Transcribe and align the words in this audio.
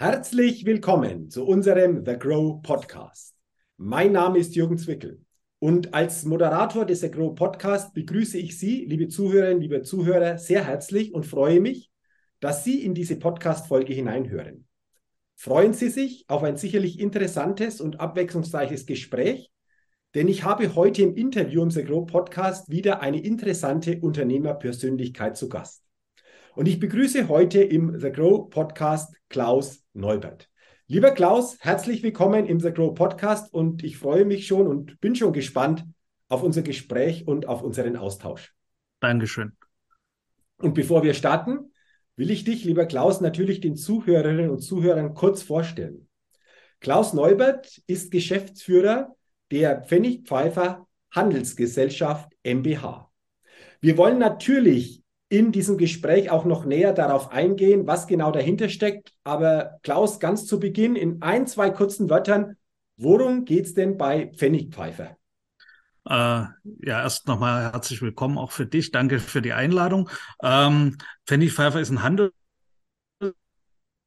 Herzlich 0.00 0.64
willkommen 0.64 1.28
zu 1.28 1.44
unserem 1.44 2.06
The 2.06 2.16
Grow 2.16 2.62
Podcast. 2.62 3.34
Mein 3.78 4.12
Name 4.12 4.38
ist 4.38 4.54
Jürgen 4.54 4.78
Zwickel 4.78 5.24
und 5.58 5.92
als 5.92 6.24
Moderator 6.24 6.84
des 6.84 7.00
The 7.00 7.10
Grow 7.10 7.34
Podcast 7.34 7.94
begrüße 7.94 8.38
ich 8.38 8.56
Sie, 8.60 8.84
liebe 8.84 9.08
Zuhörerinnen, 9.08 9.60
liebe 9.60 9.82
Zuhörer, 9.82 10.38
sehr 10.38 10.64
herzlich 10.64 11.12
und 11.12 11.26
freue 11.26 11.58
mich, 11.58 11.90
dass 12.38 12.62
Sie 12.62 12.84
in 12.84 12.94
diese 12.94 13.16
Podcast-Folge 13.16 13.92
hineinhören. 13.92 14.68
Freuen 15.34 15.72
Sie 15.72 15.88
sich 15.88 16.24
auf 16.28 16.44
ein 16.44 16.56
sicherlich 16.56 17.00
interessantes 17.00 17.80
und 17.80 17.98
abwechslungsreiches 17.98 18.86
Gespräch, 18.86 19.50
denn 20.14 20.28
ich 20.28 20.44
habe 20.44 20.76
heute 20.76 21.02
im 21.02 21.16
Interview 21.16 21.60
im 21.60 21.72
The 21.72 21.82
Grow 21.82 22.06
Podcast 22.06 22.70
wieder 22.70 23.02
eine 23.02 23.20
interessante 23.20 23.98
Unternehmerpersönlichkeit 24.00 25.36
zu 25.36 25.48
Gast. 25.48 25.87
Und 26.58 26.66
ich 26.66 26.80
begrüße 26.80 27.28
heute 27.28 27.62
im 27.62 28.00
The 28.00 28.10
Grow 28.10 28.50
Podcast 28.50 29.14
Klaus 29.28 29.84
Neubert. 29.92 30.50
Lieber 30.88 31.12
Klaus, 31.12 31.56
herzlich 31.60 32.02
willkommen 32.02 32.46
im 32.46 32.58
The 32.58 32.72
Grow 32.72 32.96
Podcast 32.96 33.54
und 33.54 33.84
ich 33.84 33.96
freue 33.96 34.24
mich 34.24 34.48
schon 34.48 34.66
und 34.66 35.00
bin 35.00 35.14
schon 35.14 35.32
gespannt 35.32 35.84
auf 36.26 36.42
unser 36.42 36.62
Gespräch 36.62 37.28
und 37.28 37.46
auf 37.46 37.62
unseren 37.62 37.96
Austausch. 37.96 38.56
Dankeschön. 38.98 39.52
Und 40.56 40.74
bevor 40.74 41.04
wir 41.04 41.14
starten, 41.14 41.72
will 42.16 42.32
ich 42.32 42.42
dich, 42.42 42.64
lieber 42.64 42.86
Klaus, 42.86 43.20
natürlich 43.20 43.60
den 43.60 43.76
Zuhörerinnen 43.76 44.50
und 44.50 44.58
Zuhörern 44.58 45.14
kurz 45.14 45.44
vorstellen. 45.44 46.08
Klaus 46.80 47.12
Neubert 47.12 47.80
ist 47.86 48.10
Geschäftsführer 48.10 49.14
der 49.52 49.82
Pfennigpfeifer 49.82 50.88
Handelsgesellschaft 51.12 52.32
MBH. 52.42 53.12
Wir 53.80 53.96
wollen 53.96 54.18
natürlich 54.18 55.04
in 55.28 55.52
diesem 55.52 55.76
Gespräch 55.76 56.30
auch 56.30 56.44
noch 56.44 56.64
näher 56.64 56.92
darauf 56.92 57.30
eingehen, 57.30 57.86
was 57.86 58.06
genau 58.06 58.30
dahinter 58.30 58.68
steckt. 58.68 59.12
Aber 59.24 59.78
Klaus, 59.82 60.20
ganz 60.20 60.46
zu 60.46 60.58
Beginn 60.58 60.96
in 60.96 61.22
ein, 61.22 61.46
zwei 61.46 61.70
kurzen 61.70 62.08
Wörtern, 62.08 62.56
worum 62.96 63.44
geht 63.44 63.66
es 63.66 63.74
denn 63.74 63.98
bei 63.98 64.32
Pfennigpfeifer? 64.34 65.16
Äh, 66.06 66.10
ja, 66.10 66.54
erst 67.02 67.28
nochmal 67.28 67.72
herzlich 67.72 68.00
willkommen 68.00 68.38
auch 68.38 68.52
für 68.52 68.64
dich. 68.64 68.90
Danke 68.90 69.18
für 69.18 69.42
die 69.42 69.52
Einladung. 69.52 70.08
Ähm, 70.42 70.96
Pfennigpfeifer 71.26 71.80
ist 71.80 71.90
ein 71.90 72.02
Handel 72.02 72.32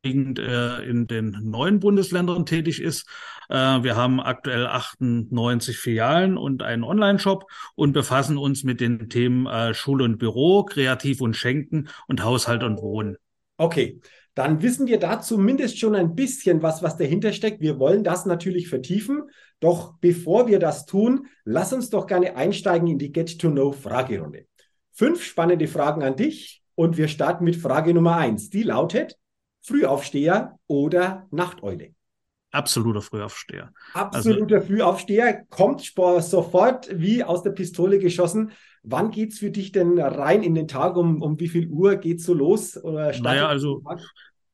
in 0.03 0.33
den 0.33 1.37
neuen 1.43 1.79
Bundesländern 1.79 2.47
tätig 2.47 2.81
ist. 2.81 3.07
Äh, 3.51 3.83
wir 3.83 3.97
haben 3.97 4.21
aktuell 4.21 4.65
98 4.65 5.77
Filialen 5.77 6.37
und 6.37 6.63
einen 6.63 6.83
Online-Shop 6.83 7.45
und 7.75 7.91
befassen 7.91 8.37
uns 8.37 8.63
mit 8.63 8.79
den 8.79 9.09
Themen 9.09 9.45
äh, 9.45 9.73
Schule 9.73 10.05
und 10.05 10.17
Büro, 10.17 10.63
Kreativ 10.63 11.19
und 11.19 11.35
Schenken 11.35 11.89
und 12.07 12.23
Haushalt 12.23 12.63
und 12.63 12.81
Wohnen. 12.81 13.17
Okay, 13.57 13.99
dann 14.35 14.61
wissen 14.61 14.87
wir 14.87 14.99
da 14.99 15.21
zumindest 15.21 15.77
schon 15.77 15.95
ein 15.95 16.15
bisschen 16.15 16.63
was, 16.63 16.81
was 16.81 16.95
dahinter 16.95 17.33
steckt. 17.33 17.59
Wir 17.59 17.77
wollen 17.77 18.05
das 18.05 18.25
natürlich 18.25 18.69
vertiefen. 18.69 19.23
Doch 19.59 19.95
bevor 19.99 20.47
wir 20.47 20.57
das 20.57 20.85
tun, 20.85 21.27
lass 21.43 21.73
uns 21.73 21.89
doch 21.89 22.07
gerne 22.07 22.37
einsteigen 22.37 22.87
in 22.87 22.97
die 22.97 23.11
Get-to-Know-Fragerunde. 23.11 24.45
Fünf 24.93 25.23
spannende 25.23 25.67
Fragen 25.67 26.03
an 26.03 26.15
dich 26.15 26.63
und 26.75 26.97
wir 26.97 27.09
starten 27.09 27.43
mit 27.43 27.57
Frage 27.57 27.93
Nummer 27.93 28.15
eins. 28.15 28.49
Die 28.49 28.63
lautet, 28.63 29.17
Frühaufsteher 29.61 30.57
oder 30.67 31.27
Nachteule? 31.31 31.93
Absoluter 32.51 33.01
Frühaufsteher. 33.01 33.71
Absoluter 33.93 34.55
also, 34.55 34.67
Frühaufsteher. 34.67 35.45
Kommt 35.49 35.81
sofort 35.81 36.89
wie 36.93 37.23
aus 37.23 37.43
der 37.43 37.51
Pistole 37.51 37.97
geschossen. 37.99 38.51
Wann 38.83 39.11
geht 39.11 39.31
es 39.31 39.39
für 39.39 39.51
dich 39.51 39.71
denn 39.71 39.99
rein 39.99 40.43
in 40.43 40.55
den 40.55 40.67
Tag? 40.67 40.97
Um, 40.97 41.21
um 41.21 41.39
wie 41.39 41.47
viel 41.47 41.67
Uhr 41.67 41.95
geht 41.95 42.19
es 42.19 42.25
so 42.25 42.33
los? 42.33 42.77
Oder 42.77 43.17
naja, 43.21 43.47
also 43.47 43.83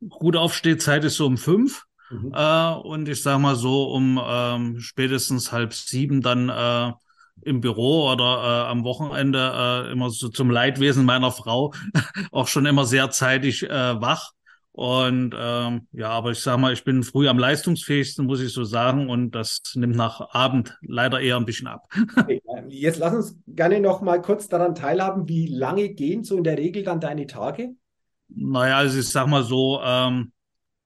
gute 0.09 0.39
Aufstehzeit 0.39 1.03
ist 1.03 1.15
so 1.15 1.25
um 1.25 1.37
fünf. 1.37 1.83
Mhm. 2.09 2.31
Äh, 2.33 2.73
und 2.73 3.09
ich 3.09 3.21
sage 3.21 3.39
mal 3.39 3.55
so 3.55 3.91
um 3.91 4.21
ähm, 4.23 4.79
spätestens 4.79 5.51
halb 5.51 5.73
sieben 5.73 6.21
dann 6.21 6.49
äh, 6.49 6.93
im 7.41 7.61
Büro 7.61 8.11
oder 8.11 8.23
äh, 8.23 8.71
am 8.71 8.83
Wochenende 8.83 9.87
äh, 9.87 9.91
immer 9.91 10.09
so 10.09 10.29
zum 10.29 10.49
Leidwesen 10.49 11.05
meiner 11.05 11.31
Frau 11.31 11.73
auch 12.31 12.47
schon 12.47 12.65
immer 12.65 12.85
sehr 12.85 13.09
zeitig 13.09 13.63
äh, 13.63 14.01
wach. 14.01 14.31
Und 14.77 15.33
ähm, 15.35 15.87
ja, 15.91 16.09
aber 16.09 16.29
ich 16.29 16.39
sage 16.39 16.61
mal, 16.61 16.71
ich 16.71 16.83
bin 16.83 17.01
früh 17.01 17.27
am 17.27 17.39
leistungsfähigsten, 17.39 18.27
muss 18.27 18.41
ich 18.41 18.53
so 18.53 18.63
sagen, 18.63 19.09
und 19.09 19.31
das 19.31 19.63
nimmt 19.73 19.95
nach 19.95 20.35
Abend 20.35 20.77
leider 20.83 21.19
eher 21.19 21.35
ein 21.37 21.45
bisschen 21.45 21.65
ab. 21.65 21.91
Okay, 22.15 22.39
jetzt 22.67 22.99
lass 22.99 23.15
uns 23.15 23.35
gerne 23.47 23.79
noch 23.79 24.01
mal 24.01 24.21
kurz 24.21 24.47
daran 24.47 24.75
teilhaben, 24.75 25.27
wie 25.27 25.47
lange 25.47 25.89
gehen 25.89 26.23
so 26.23 26.37
in 26.37 26.43
der 26.43 26.59
Regel 26.59 26.83
dann 26.83 26.99
deine 26.99 27.25
Tage? 27.25 27.71
Naja, 28.27 28.77
also 28.77 28.99
ich 28.99 29.09
sag 29.09 29.25
mal 29.25 29.43
so, 29.43 29.81
ähm, 29.83 30.31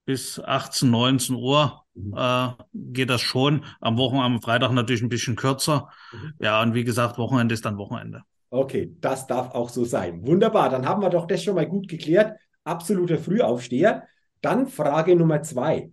bis 0.06 0.40
18, 0.40 0.90
19 0.90 1.36
Uhr 1.36 1.84
mhm. 1.92 2.14
äh, 2.16 2.48
geht 2.72 3.10
das 3.10 3.20
schon. 3.20 3.62
Am 3.82 3.98
Wochenende, 3.98 4.24
am 4.24 4.40
Freitag 4.40 4.72
natürlich 4.72 5.02
ein 5.02 5.10
bisschen 5.10 5.36
kürzer. 5.36 5.90
Mhm. 6.12 6.32
Ja, 6.40 6.62
und 6.62 6.72
wie 6.72 6.84
gesagt, 6.84 7.18
Wochenende 7.18 7.52
ist 7.52 7.66
dann 7.66 7.76
Wochenende. 7.76 8.22
Okay, 8.48 8.96
das 9.02 9.26
darf 9.26 9.54
auch 9.54 9.68
so 9.68 9.84
sein. 9.84 10.26
Wunderbar, 10.26 10.70
dann 10.70 10.88
haben 10.88 11.02
wir 11.02 11.10
doch 11.10 11.26
das 11.26 11.44
schon 11.44 11.56
mal 11.56 11.66
gut 11.66 11.88
geklärt 11.88 12.38
absoluter 12.64 13.18
Frühaufsteher. 13.18 14.06
Dann 14.40 14.66
Frage 14.66 15.16
Nummer 15.16 15.42
zwei. 15.42 15.90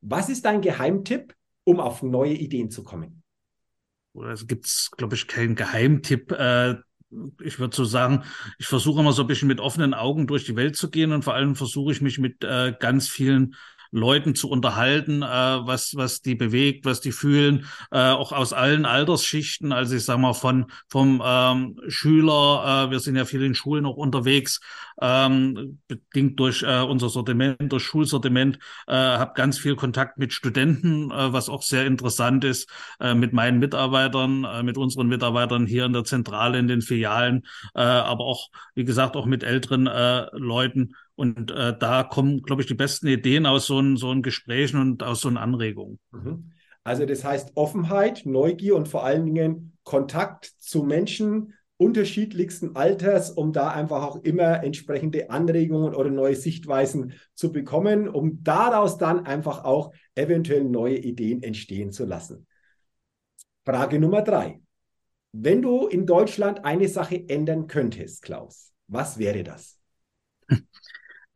Was 0.00 0.28
ist 0.28 0.44
dein 0.44 0.60
Geheimtipp, 0.62 1.34
um 1.64 1.80
auf 1.80 2.02
neue 2.02 2.34
Ideen 2.34 2.70
zu 2.70 2.82
kommen? 2.82 3.22
Es 4.32 4.46
gibt, 4.46 4.90
glaube 4.96 5.14
ich, 5.14 5.28
keinen 5.28 5.54
Geheimtipp. 5.54 6.32
Äh, 6.32 6.76
ich 7.42 7.58
würde 7.58 7.74
so 7.74 7.84
sagen, 7.84 8.24
ich 8.58 8.66
versuche 8.66 9.00
immer 9.00 9.12
so 9.12 9.22
ein 9.22 9.28
bisschen 9.28 9.48
mit 9.48 9.60
offenen 9.60 9.94
Augen 9.94 10.26
durch 10.26 10.44
die 10.44 10.56
Welt 10.56 10.76
zu 10.76 10.90
gehen 10.90 11.12
und 11.12 11.24
vor 11.24 11.34
allem 11.34 11.56
versuche 11.56 11.92
ich 11.92 12.00
mich 12.00 12.18
mit 12.18 12.44
äh, 12.44 12.74
ganz 12.78 13.08
vielen 13.08 13.54
Leuten 13.92 14.34
zu 14.34 14.48
unterhalten, 14.48 15.22
äh, 15.22 15.26
was, 15.26 15.94
was 15.96 16.22
die 16.22 16.34
bewegt, 16.34 16.84
was 16.84 17.00
die 17.00 17.12
fühlen, 17.12 17.66
äh, 17.90 18.10
auch 18.10 18.32
aus 18.32 18.52
allen 18.52 18.84
Altersschichten. 18.84 19.72
Also 19.72 19.96
ich 19.96 20.04
sage 20.04 20.20
mal 20.20 20.32
von 20.32 20.66
vom 20.88 21.22
ähm, 21.24 21.80
Schüler, 21.88 22.86
äh, 22.86 22.90
wir 22.90 23.00
sind 23.00 23.16
ja 23.16 23.24
viel 23.24 23.42
in 23.42 23.54
Schulen 23.54 23.86
auch 23.86 23.96
unterwegs, 23.96 24.60
ähm, 25.00 25.80
bedingt 25.88 26.38
durch 26.38 26.62
äh, 26.62 26.80
unser 26.82 27.08
Sortiment, 27.08 27.72
durch 27.72 27.84
Schulsortiment, 27.84 28.58
äh, 28.86 28.94
habe 28.94 29.32
ganz 29.34 29.58
viel 29.58 29.76
Kontakt 29.76 30.18
mit 30.18 30.32
Studenten, 30.32 31.10
äh, 31.10 31.32
was 31.32 31.48
auch 31.48 31.62
sehr 31.62 31.86
interessant 31.86 32.44
ist, 32.44 32.70
äh, 33.00 33.14
mit 33.14 33.32
meinen 33.32 33.58
Mitarbeitern, 33.58 34.44
äh, 34.44 34.62
mit 34.62 34.78
unseren 34.78 35.08
Mitarbeitern 35.08 35.66
hier 35.66 35.84
in 35.84 35.92
der 35.92 36.04
Zentrale, 36.04 36.58
in 36.58 36.68
den 36.68 36.82
Filialen, 36.82 37.42
äh, 37.74 37.80
aber 37.80 38.24
auch, 38.24 38.50
wie 38.74 38.84
gesagt, 38.84 39.16
auch 39.16 39.26
mit 39.26 39.42
älteren 39.42 39.86
äh, 39.86 40.26
Leuten. 40.32 40.94
Und 41.20 41.50
äh, 41.50 41.76
da 41.78 42.02
kommen, 42.02 42.40
glaube 42.40 42.62
ich, 42.62 42.68
die 42.68 42.72
besten 42.72 43.06
Ideen 43.06 43.44
aus 43.44 43.66
so 43.66 43.76
einem 43.76 43.98
so 43.98 44.18
Gesprächen 44.22 44.80
und 44.80 45.02
aus 45.02 45.20
so 45.20 45.28
einen 45.28 45.36
Anregungen. 45.36 45.98
Mhm. 46.12 46.52
Also 46.82 47.04
das 47.04 47.24
heißt 47.24 47.52
Offenheit, 47.56 48.24
Neugier 48.24 48.74
und 48.74 48.88
vor 48.88 49.04
allen 49.04 49.26
Dingen 49.26 49.76
Kontakt 49.84 50.46
zu 50.46 50.82
Menschen 50.82 51.52
unterschiedlichsten 51.76 52.74
Alters, 52.74 53.32
um 53.32 53.52
da 53.52 53.68
einfach 53.68 54.02
auch 54.02 54.24
immer 54.24 54.64
entsprechende 54.64 55.28
Anregungen 55.28 55.94
oder 55.94 56.10
neue 56.10 56.36
Sichtweisen 56.36 57.12
zu 57.34 57.52
bekommen, 57.52 58.08
um 58.08 58.42
daraus 58.42 58.96
dann 58.96 59.26
einfach 59.26 59.64
auch 59.64 59.92
eventuell 60.14 60.64
neue 60.64 60.96
Ideen 60.96 61.42
entstehen 61.42 61.92
zu 61.92 62.06
lassen. 62.06 62.46
Frage 63.66 63.98
Nummer 63.98 64.22
drei. 64.22 64.62
Wenn 65.32 65.60
du 65.60 65.86
in 65.86 66.06
Deutschland 66.06 66.64
eine 66.64 66.88
Sache 66.88 67.28
ändern 67.28 67.66
könntest, 67.66 68.22
Klaus, 68.22 68.72
was 68.88 69.18
wäre 69.18 69.44
das? 69.44 69.78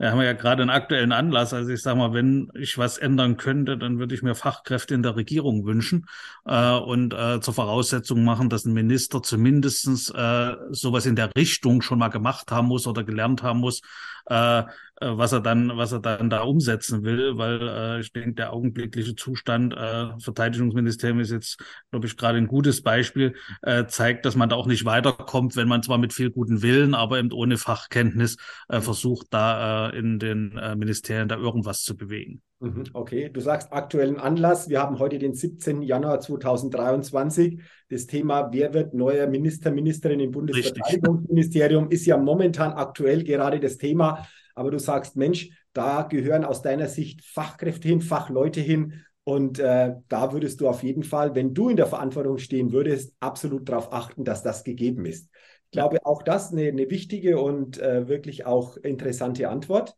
Da 0.04 0.10
haben 0.10 0.18
wir 0.18 0.26
ja 0.26 0.34
gerade 0.34 0.60
einen 0.60 0.70
aktuellen 0.70 1.12
Anlass. 1.12 1.54
Also 1.54 1.70
ich 1.70 1.80
sage 1.80 1.96
mal, 1.96 2.12
wenn 2.12 2.52
ich 2.52 2.76
was 2.76 2.98
ändern 2.98 3.38
könnte, 3.38 3.78
dann 3.78 3.98
würde 3.98 4.14
ich 4.14 4.22
mir 4.22 4.34
Fachkräfte 4.34 4.92
in 4.92 5.02
der 5.02 5.16
Regierung 5.16 5.64
wünschen 5.64 6.04
äh, 6.44 6.72
und 6.72 7.14
äh, 7.14 7.40
zur 7.40 7.54
Voraussetzung 7.54 8.22
machen, 8.22 8.50
dass 8.50 8.66
ein 8.66 8.74
Minister 8.74 9.22
zumindestens 9.22 10.10
äh, 10.10 10.56
sowas 10.72 11.06
in 11.06 11.16
der 11.16 11.34
Richtung 11.34 11.80
schon 11.80 11.98
mal 11.98 12.08
gemacht 12.08 12.52
haben 12.52 12.68
muss 12.68 12.86
oder 12.86 13.02
gelernt 13.02 13.42
haben 13.42 13.60
muss, 13.60 13.80
äh, 14.26 14.64
was 15.06 15.32
er 15.32 15.40
dann, 15.40 15.76
was 15.76 15.92
er 15.92 16.00
dann 16.00 16.30
da 16.30 16.42
umsetzen 16.42 17.04
will, 17.04 17.36
weil 17.36 17.60
äh, 17.68 18.00
ich 18.00 18.12
denke, 18.12 18.34
der 18.34 18.52
augenblickliche 18.52 19.14
Zustand 19.14 19.74
äh, 19.74 20.18
Verteidigungsministerium 20.18 21.20
ist 21.20 21.30
jetzt, 21.30 21.62
glaube 21.90 22.06
ich, 22.06 22.16
gerade 22.16 22.38
ein 22.38 22.46
gutes 22.46 22.82
Beispiel, 22.82 23.34
äh, 23.62 23.86
zeigt, 23.86 24.24
dass 24.24 24.36
man 24.36 24.48
da 24.48 24.56
auch 24.56 24.66
nicht 24.66 24.84
weiterkommt, 24.84 25.56
wenn 25.56 25.68
man 25.68 25.82
zwar 25.82 25.98
mit 25.98 26.12
viel 26.12 26.30
guten 26.30 26.62
Willen, 26.62 26.94
aber 26.94 27.18
eben 27.18 27.32
ohne 27.32 27.58
Fachkenntnis 27.58 28.36
äh, 28.68 28.80
versucht, 28.80 29.26
da 29.30 29.90
äh, 29.90 29.98
in 29.98 30.18
den 30.18 30.56
äh, 30.56 30.74
Ministerien 30.76 31.28
da 31.28 31.36
irgendwas 31.36 31.82
zu 31.82 31.96
bewegen. 31.96 32.42
Mhm, 32.60 32.84
okay, 32.94 33.28
du 33.28 33.40
sagst 33.40 33.72
aktuellen 33.72 34.18
Anlass. 34.18 34.68
Wir 34.68 34.80
haben 34.80 34.98
heute 34.98 35.18
den 35.18 35.34
17. 35.34 35.82
Januar 35.82 36.20
2023. 36.20 37.60
Das 37.90 38.06
Thema, 38.06 38.50
wer 38.52 38.72
wird 38.72 38.94
neuer 38.94 39.26
Minister, 39.26 39.70
Ministerin 39.70 40.20
im 40.20 40.30
Bundesverteidigungsministerium, 40.30 41.90
ist 41.90 42.06
ja 42.06 42.16
momentan 42.16 42.72
aktuell 42.72 43.22
gerade 43.22 43.60
das 43.60 43.76
Thema. 43.76 44.26
Aber 44.54 44.70
du 44.70 44.78
sagst, 44.78 45.16
Mensch, 45.16 45.50
da 45.72 46.02
gehören 46.02 46.44
aus 46.44 46.62
deiner 46.62 46.88
Sicht 46.88 47.24
Fachkräfte 47.24 47.88
hin, 47.88 48.00
Fachleute 48.00 48.60
hin. 48.60 49.04
Und 49.24 49.58
äh, 49.58 49.94
da 50.08 50.32
würdest 50.32 50.60
du 50.60 50.68
auf 50.68 50.82
jeden 50.82 51.02
Fall, 51.02 51.34
wenn 51.34 51.54
du 51.54 51.70
in 51.70 51.76
der 51.76 51.86
Verantwortung 51.86 52.38
stehen 52.38 52.72
würdest, 52.72 53.14
absolut 53.20 53.68
darauf 53.68 53.92
achten, 53.92 54.24
dass 54.24 54.42
das 54.42 54.64
gegeben 54.64 55.06
ist. 55.06 55.28
Ich 55.64 55.70
glaube, 55.70 56.04
auch 56.04 56.22
das 56.22 56.52
eine, 56.52 56.68
eine 56.68 56.88
wichtige 56.90 57.40
und 57.40 57.80
äh, 57.80 58.06
wirklich 58.06 58.46
auch 58.46 58.76
interessante 58.76 59.48
Antwort. 59.48 59.96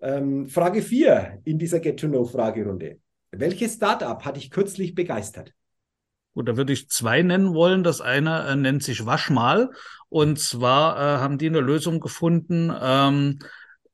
Ähm, 0.00 0.48
Frage 0.48 0.82
4 0.82 1.40
in 1.44 1.58
dieser 1.58 1.80
Get-to-Know-Fragerunde. 1.80 2.98
Welches 3.32 3.74
Startup 3.74 4.24
hat 4.24 4.36
dich 4.36 4.50
kürzlich 4.50 4.94
begeistert? 4.94 5.52
Gut, 6.32 6.48
da 6.48 6.56
würde 6.56 6.72
ich 6.72 6.88
zwei 6.88 7.22
nennen 7.22 7.54
wollen. 7.54 7.82
Das 7.82 8.00
eine 8.00 8.46
äh, 8.46 8.56
nennt 8.56 8.82
sich 8.82 9.04
Waschmal. 9.04 9.70
Und 10.08 10.38
zwar 10.38 10.96
äh, 10.96 11.18
haben 11.20 11.38
die 11.38 11.48
eine 11.48 11.60
Lösung 11.60 12.00
gefunden, 12.00 12.72
ähm, 12.80 13.40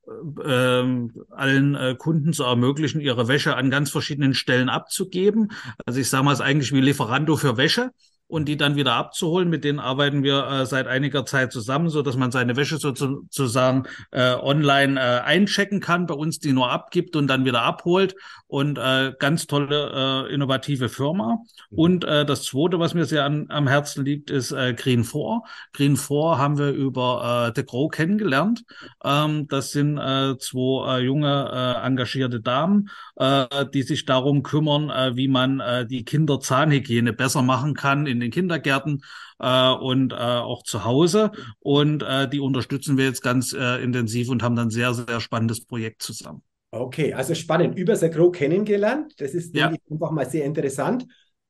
äh, 0.07 1.09
allen 1.31 1.75
äh, 1.75 1.95
Kunden 1.99 2.33
zu 2.33 2.45
ermöglichen, 2.45 3.01
ihre 3.01 3.29
Wäsche 3.29 3.57
an 3.57 3.71
ganz 3.71 3.91
verschiedenen 3.91 4.35
Stellen 4.35 4.69
abzugeben. 4.69 5.53
Also 5.85 6.01
ich 6.01 6.09
sage 6.09 6.25
mal, 6.25 6.33
es 6.33 6.41
eigentlich 6.41 6.73
wie 6.73 6.81
Lieferando 6.81 7.37
für 7.37 7.57
Wäsche 7.57 7.93
und 8.29 8.47
die 8.47 8.57
dann 8.57 8.77
wieder 8.77 8.95
abzuholen. 8.95 9.49
Mit 9.49 9.65
denen 9.65 9.79
arbeiten 9.79 10.23
wir 10.23 10.47
äh, 10.47 10.67
seit 10.67 10.87
einiger 10.87 11.25
Zeit 11.27 11.53
zusammen, 11.53 11.89
so 11.89 12.03
dass 12.03 12.17
man 12.17 12.31
seine 12.31 12.57
Wäsche 12.57 12.79
sozusagen 12.79 13.85
äh, 14.11 14.35
online 14.35 14.99
äh, 15.01 15.21
einchecken 15.21 15.81
kann, 15.81 16.07
bei 16.07 16.15
uns 16.15 16.39
die 16.39 16.53
nur 16.53 16.71
abgibt 16.71 17.17
und 17.17 17.29
dann 17.29 17.45
wieder 17.45 17.63
abholt. 17.63 18.15
Und 18.49 18.79
äh, 18.79 19.13
ganz 19.19 19.47
tolle, 19.47 20.27
äh, 20.29 20.35
innovative 20.35 20.89
Firma. 20.89 21.39
Mhm. 21.71 21.79
Und 21.79 22.05
äh, 22.05 22.25
das 22.25 22.45
zweite, 22.45 22.79
was 22.79 22.95
mir 22.95 23.05
sehr 23.05 23.25
an, 23.25 23.47
am 23.49 23.67
Herzen 23.67 24.05
liegt, 24.05 24.31
ist 24.31 24.53
äh, 24.53 24.75
Green 24.75 25.05
4. 25.05 25.43
Green 25.73 25.97
4 25.97 26.39
haben 26.39 26.59
wir 26.59 26.71
über 26.71 27.49
äh, 27.49 27.53
The 27.55 27.67
Grow 27.67 27.91
kennengelernt. 27.91 28.65
Ähm, 29.05 29.49
das 29.49 29.73
sind 29.73 29.99
äh, 29.99 30.37
zwei 30.39 30.99
äh, 30.99 31.05
junge, 31.05 31.51
äh, 31.53 31.87
engagierte 31.87 32.41
Damen, 32.41 32.89
äh, 33.17 33.67
die 33.73 33.83
sich 33.83 34.05
darum 34.05 34.43
kümmern, 34.43 34.91
äh, 34.91 35.17
wie 35.17 35.29
man 35.29 35.61
äh, 35.61 35.87
die 35.87 36.05
Kinderzahnhygiene 36.05 37.13
besser 37.13 37.43
machen 37.43 37.75
kann 37.75 38.07
in 38.17 38.21
den 38.21 38.31
Kindergärten 38.31 39.03
äh, 39.39 39.71
und 39.71 40.13
äh, 40.13 40.17
auch 40.17 40.63
zu 40.63 40.85
Hause. 40.85 41.33
Und 41.59 42.03
äh, 42.03 42.29
die 42.29 42.41
unterstützen 42.41 42.97
wir 42.97 43.05
jetzt 43.05 43.23
ganz 43.23 43.53
äh, 43.53 43.83
intensiv 43.83 44.29
und 44.31 44.43
haben 44.43 44.57
dann 44.57 44.71
sehr, 44.71 44.95
sehr 44.95 45.21
spannendes 45.21 45.65
Projekt 45.65 46.03
zusammen. 46.03 46.43
Okay, 46.71 47.15
also 47.15 47.35
spannend. 47.35 47.79
Über 47.79 47.97
Sagro 47.97 48.31
kennengelernt. 48.31 49.15
Das 49.19 49.35
ist, 49.35 49.55
ja. 49.55 49.73
einfach 49.91 50.11
mal 50.11 50.29
sehr 50.29 50.45
interessant. 50.45 51.07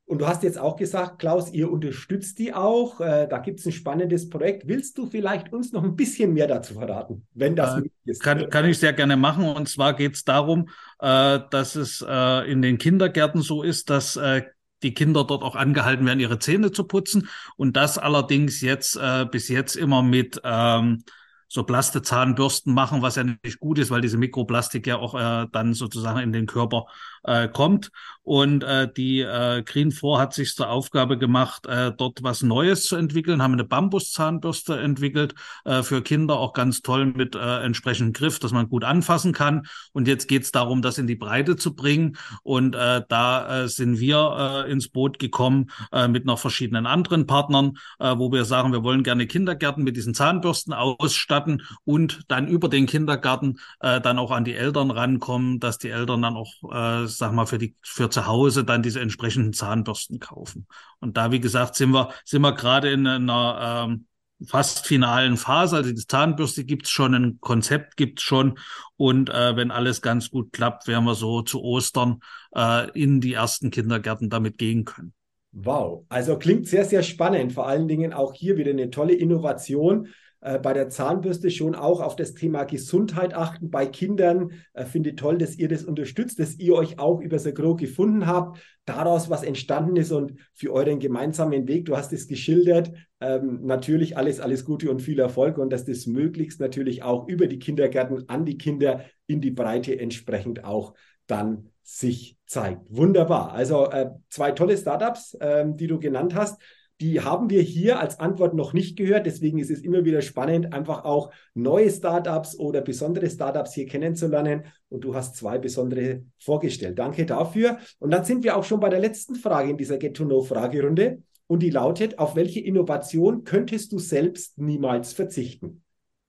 Und 0.08 0.20
du 0.20 0.28
hast 0.28 0.44
jetzt 0.44 0.58
auch 0.58 0.76
gesagt, 0.76 1.18
Klaus, 1.18 1.52
ihr 1.52 1.70
unterstützt 1.70 2.38
die 2.38 2.54
auch. 2.54 3.00
Äh, 3.00 3.26
da 3.26 3.38
gibt 3.38 3.58
es 3.58 3.66
ein 3.66 3.72
spannendes 3.72 4.30
Projekt. 4.30 4.68
Willst 4.68 4.96
du 4.98 5.06
vielleicht 5.06 5.52
uns 5.52 5.72
noch 5.72 5.82
ein 5.82 5.96
bisschen 5.96 6.32
mehr 6.32 6.46
dazu 6.46 6.74
verraten, 6.74 7.26
wenn 7.34 7.56
das 7.56 7.72
äh, 7.72 7.76
möglich 7.78 7.92
ist? 8.04 8.22
Kann, 8.22 8.48
kann 8.48 8.66
ich 8.66 8.78
sehr 8.78 8.92
gerne 8.92 9.16
machen. 9.16 9.44
Und 9.44 9.68
zwar 9.68 9.94
geht 9.94 10.14
es 10.14 10.22
darum, 10.22 10.68
äh, 11.00 11.40
dass 11.50 11.74
es 11.74 12.04
äh, 12.08 12.50
in 12.50 12.62
den 12.62 12.78
Kindergärten 12.78 13.42
so 13.42 13.64
ist, 13.64 13.90
dass 13.90 14.14
äh, 14.14 14.42
die 14.86 14.94
Kinder 14.94 15.24
dort 15.24 15.42
auch 15.42 15.56
angehalten 15.56 16.06
werden, 16.06 16.20
ihre 16.20 16.38
Zähne 16.38 16.72
zu 16.72 16.84
putzen. 16.84 17.28
Und 17.56 17.76
das 17.76 17.98
allerdings 17.98 18.60
jetzt 18.60 18.96
äh, 18.96 19.26
bis 19.30 19.48
jetzt 19.48 19.76
immer 19.76 20.02
mit 20.02 20.40
ähm, 20.44 21.02
so 21.48 21.62
Plastezahnbürsten 21.62 22.72
machen, 22.72 23.02
was 23.02 23.16
ja 23.16 23.24
nicht 23.24 23.60
gut 23.60 23.78
ist, 23.78 23.90
weil 23.90 24.00
diese 24.00 24.18
Mikroplastik 24.18 24.86
ja 24.86 24.96
auch 24.96 25.14
äh, 25.14 25.46
dann 25.52 25.74
sozusagen 25.74 26.18
in 26.20 26.32
den 26.32 26.46
Körper 26.46 26.86
äh, 27.26 27.48
kommt. 27.48 27.90
Und 28.26 28.64
äh, 28.64 28.92
die 28.92 29.20
äh, 29.20 29.62
Green 29.62 29.92
4 29.92 30.18
hat 30.18 30.34
sich 30.34 30.52
zur 30.56 30.68
Aufgabe 30.68 31.16
gemacht, 31.16 31.64
äh, 31.66 31.92
dort 31.96 32.24
was 32.24 32.42
Neues 32.42 32.86
zu 32.86 32.96
entwickeln, 32.96 33.40
haben 33.40 33.52
eine 33.52 33.62
Bambuszahnbürste 33.62 34.80
entwickelt 34.80 35.36
äh, 35.64 35.84
für 35.84 36.02
Kinder, 36.02 36.36
auch 36.36 36.52
ganz 36.52 36.82
toll 36.82 37.06
mit 37.06 37.36
äh, 37.36 37.60
entsprechendem 37.62 38.12
Griff, 38.12 38.40
dass 38.40 38.50
man 38.50 38.68
gut 38.68 38.82
anfassen 38.82 39.32
kann. 39.32 39.68
Und 39.92 40.08
jetzt 40.08 40.26
geht 40.26 40.42
es 40.42 40.50
darum, 40.50 40.82
das 40.82 40.98
in 40.98 41.06
die 41.06 41.14
Breite 41.14 41.54
zu 41.54 41.76
bringen. 41.76 42.16
Und 42.42 42.74
äh, 42.74 43.02
da 43.08 43.62
äh, 43.62 43.68
sind 43.68 44.00
wir 44.00 44.64
äh, 44.66 44.72
ins 44.72 44.88
Boot 44.88 45.20
gekommen 45.20 45.70
äh, 45.92 46.08
mit 46.08 46.24
noch 46.24 46.40
verschiedenen 46.40 46.86
anderen 46.86 47.28
Partnern, 47.28 47.74
äh, 48.00 48.18
wo 48.18 48.32
wir 48.32 48.44
sagen, 48.44 48.72
wir 48.72 48.82
wollen 48.82 49.04
gerne 49.04 49.28
Kindergärten 49.28 49.84
mit 49.84 49.96
diesen 49.96 50.14
Zahnbürsten 50.14 50.72
ausstatten 50.72 51.62
und 51.84 52.22
dann 52.26 52.48
über 52.48 52.68
den 52.68 52.86
Kindergarten 52.86 53.60
äh, 53.78 54.00
dann 54.00 54.18
auch 54.18 54.32
an 54.32 54.42
die 54.42 54.54
Eltern 54.54 54.90
rankommen, 54.90 55.60
dass 55.60 55.78
die 55.78 55.90
Eltern 55.90 56.22
dann 56.22 56.34
auch, 56.34 56.52
äh, 56.72 57.06
sag 57.16 57.32
mal, 57.32 57.46
für 57.46 57.58
die 57.58 57.76
für 57.82 58.10
zu 58.10 58.26
Hause 58.26 58.64
dann 58.64 58.82
diese 58.82 59.00
entsprechenden 59.00 59.52
Zahnbürsten 59.52 60.18
kaufen. 60.18 60.66
Und 61.00 61.16
da, 61.16 61.32
wie 61.32 61.40
gesagt, 61.40 61.74
sind 61.74 61.90
wir, 61.90 62.10
sind 62.24 62.42
wir 62.42 62.52
gerade 62.52 62.90
in 62.90 63.06
einer 63.06 63.88
ähm, 63.88 64.06
fast 64.46 64.86
finalen 64.86 65.36
Phase. 65.36 65.76
Also 65.76 65.90
die 65.90 66.06
Zahnbürste 66.06 66.64
gibt's 66.64 66.90
schon, 66.90 67.14
ein 67.14 67.40
Konzept 67.40 67.96
gibt's 67.96 68.22
schon. 68.22 68.58
Und 68.96 69.30
äh, 69.30 69.56
wenn 69.56 69.70
alles 69.70 70.02
ganz 70.02 70.30
gut 70.30 70.52
klappt, 70.52 70.86
werden 70.88 71.04
wir 71.04 71.14
so 71.14 71.42
zu 71.42 71.62
Ostern 71.62 72.20
äh, 72.54 72.90
in 72.90 73.20
die 73.20 73.34
ersten 73.34 73.70
Kindergärten 73.70 74.30
damit 74.30 74.58
gehen 74.58 74.84
können. 74.84 75.12
Wow, 75.52 76.04
also 76.10 76.38
klingt 76.38 76.66
sehr, 76.66 76.84
sehr 76.84 77.02
spannend. 77.02 77.54
Vor 77.54 77.66
allen 77.66 77.88
Dingen 77.88 78.12
auch 78.12 78.34
hier 78.34 78.58
wieder 78.58 78.72
eine 78.72 78.90
tolle 78.90 79.14
Innovation. 79.14 80.08
Äh, 80.40 80.58
bei 80.58 80.72
der 80.72 80.88
Zahnbürste 80.90 81.50
schon 81.50 81.74
auch 81.74 82.00
auf 82.00 82.14
das 82.14 82.34
Thema 82.34 82.64
Gesundheit 82.64 83.34
achten 83.34 83.70
bei 83.70 83.86
Kindern. 83.86 84.52
Äh, 84.74 84.84
finde 84.84 85.16
toll, 85.16 85.38
dass 85.38 85.56
ihr 85.56 85.68
das 85.68 85.84
unterstützt, 85.84 86.38
dass 86.38 86.58
ihr 86.58 86.74
euch 86.74 86.98
auch 86.98 87.20
über 87.20 87.38
Sagro 87.38 87.74
gefunden 87.74 88.26
habt, 88.26 88.58
daraus 88.84 89.30
was 89.30 89.42
entstanden 89.42 89.96
ist 89.96 90.12
und 90.12 90.34
für 90.52 90.72
euren 90.72 91.00
gemeinsamen 91.00 91.66
Weg, 91.66 91.86
du 91.86 91.96
hast 91.96 92.12
es 92.12 92.28
geschildert, 92.28 92.92
ähm, 93.20 93.60
natürlich 93.64 94.16
alles, 94.16 94.40
alles 94.40 94.64
Gute 94.64 94.90
und 94.90 95.00
viel 95.00 95.18
Erfolg 95.18 95.58
und 95.58 95.70
dass 95.70 95.84
das 95.84 96.06
möglichst 96.06 96.60
natürlich 96.60 97.02
auch 97.02 97.26
über 97.28 97.46
die 97.46 97.58
Kindergärten 97.58 98.28
an 98.28 98.44
die 98.44 98.58
Kinder 98.58 99.04
in 99.26 99.40
die 99.40 99.50
Breite 99.50 99.98
entsprechend 99.98 100.64
auch 100.64 100.94
dann 101.26 101.70
sich 101.82 102.36
zeigt. 102.46 102.82
Wunderbar. 102.90 103.52
Also 103.52 103.90
äh, 103.90 104.10
zwei 104.28 104.52
tolle 104.52 104.76
Startups, 104.76 105.36
ähm, 105.40 105.76
die 105.76 105.86
du 105.86 105.98
genannt 105.98 106.34
hast. 106.34 106.60
Die 107.00 107.20
haben 107.20 107.50
wir 107.50 107.60
hier 107.60 108.00
als 108.00 108.20
Antwort 108.20 108.54
noch 108.54 108.72
nicht 108.72 108.96
gehört. 108.96 109.26
Deswegen 109.26 109.58
ist 109.58 109.70
es 109.70 109.80
immer 109.80 110.04
wieder 110.04 110.22
spannend, 110.22 110.72
einfach 110.72 111.04
auch 111.04 111.30
neue 111.54 111.90
Startups 111.90 112.58
oder 112.58 112.80
besondere 112.80 113.28
Startups 113.28 113.74
hier 113.74 113.86
kennenzulernen. 113.86 114.64
Und 114.88 115.04
du 115.04 115.14
hast 115.14 115.36
zwei 115.36 115.58
besondere 115.58 116.22
vorgestellt. 116.38 116.98
Danke 116.98 117.26
dafür. 117.26 117.78
Und 117.98 118.12
dann 118.12 118.24
sind 118.24 118.44
wir 118.44 118.56
auch 118.56 118.64
schon 118.64 118.80
bei 118.80 118.88
der 118.88 119.00
letzten 119.00 119.34
Frage 119.34 119.70
in 119.70 119.76
dieser 119.76 119.98
Get-to-Know-Fragerunde. 119.98 121.22
Und 121.48 121.62
die 121.62 121.70
lautet, 121.70 122.18
auf 122.18 122.34
welche 122.34 122.60
Innovation 122.60 123.44
könntest 123.44 123.92
du 123.92 123.98
selbst 123.98 124.58
niemals 124.58 125.12
verzichten? 125.12 125.82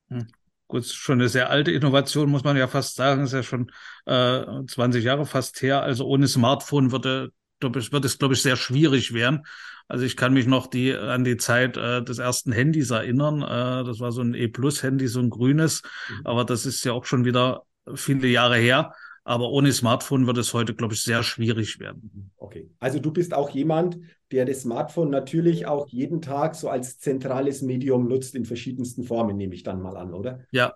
Hm. 0.09 0.27
Gut, 0.67 0.85
schon 0.85 1.19
eine 1.19 1.29
sehr 1.29 1.49
alte 1.49 1.71
Innovation, 1.71 2.29
muss 2.29 2.43
man 2.43 2.57
ja 2.57 2.67
fast 2.67 2.95
sagen. 2.95 3.23
Ist 3.23 3.31
ja 3.31 3.41
schon 3.41 3.71
äh, 4.05 4.43
20 4.67 5.03
Jahre 5.03 5.25
fast 5.25 5.61
her. 5.61 5.81
Also 5.81 6.05
ohne 6.05 6.27
Smartphone 6.27 6.91
würde, 6.91 7.31
wird 7.61 8.05
es, 8.05 8.17
glaube 8.19 8.33
ich, 8.33 8.41
sehr 8.41 8.57
schwierig 8.57 9.13
werden. 9.13 9.45
Also 9.87 10.03
ich 10.03 10.17
kann 10.17 10.33
mich 10.33 10.47
noch 10.47 10.67
die, 10.67 10.93
an 10.93 11.23
die 11.23 11.37
Zeit 11.37 11.77
äh, 11.77 12.03
des 12.03 12.19
ersten 12.19 12.51
Handys 12.51 12.91
erinnern. 12.91 13.41
Äh, 13.41 13.85
das 13.85 13.99
war 13.99 14.11
so 14.11 14.21
ein 14.21 14.33
E-Plus-Handy, 14.33 15.07
so 15.07 15.19
ein 15.19 15.29
grünes. 15.29 15.81
Mhm. 16.09 16.25
Aber 16.25 16.45
das 16.45 16.65
ist 16.65 16.83
ja 16.83 16.93
auch 16.93 17.05
schon 17.05 17.25
wieder 17.25 17.63
viele 17.95 18.27
Jahre 18.27 18.57
her. 18.57 18.93
Aber 19.23 19.49
ohne 19.49 19.73
Smartphone 19.73 20.25
wird 20.25 20.37
es 20.37 20.53
heute, 20.53 20.73
glaube 20.73 20.93
ich, 20.93 21.03
sehr 21.03 21.21
schwierig 21.23 21.79
werden. 21.79 22.11
Mhm. 22.13 22.29
Okay. 22.37 22.69
Also 22.79 22.99
du 22.99 23.11
bist 23.11 23.33
auch 23.33 23.49
jemand, 23.49 23.97
der 24.31 24.45
das 24.45 24.61
Smartphone 24.61 25.09
natürlich 25.09 25.65
auch 25.65 25.87
jeden 25.87 26.21
Tag 26.21 26.55
so 26.55 26.69
als 26.69 26.99
zentrales 26.99 27.61
Medium 27.61 28.07
nutzt 28.07 28.35
in 28.35 28.45
verschiedensten 28.45 29.03
Formen, 29.03 29.37
nehme 29.37 29.53
ich 29.53 29.63
dann 29.63 29.81
mal 29.81 29.97
an, 29.97 30.13
oder? 30.13 30.45
Ja. 30.51 30.73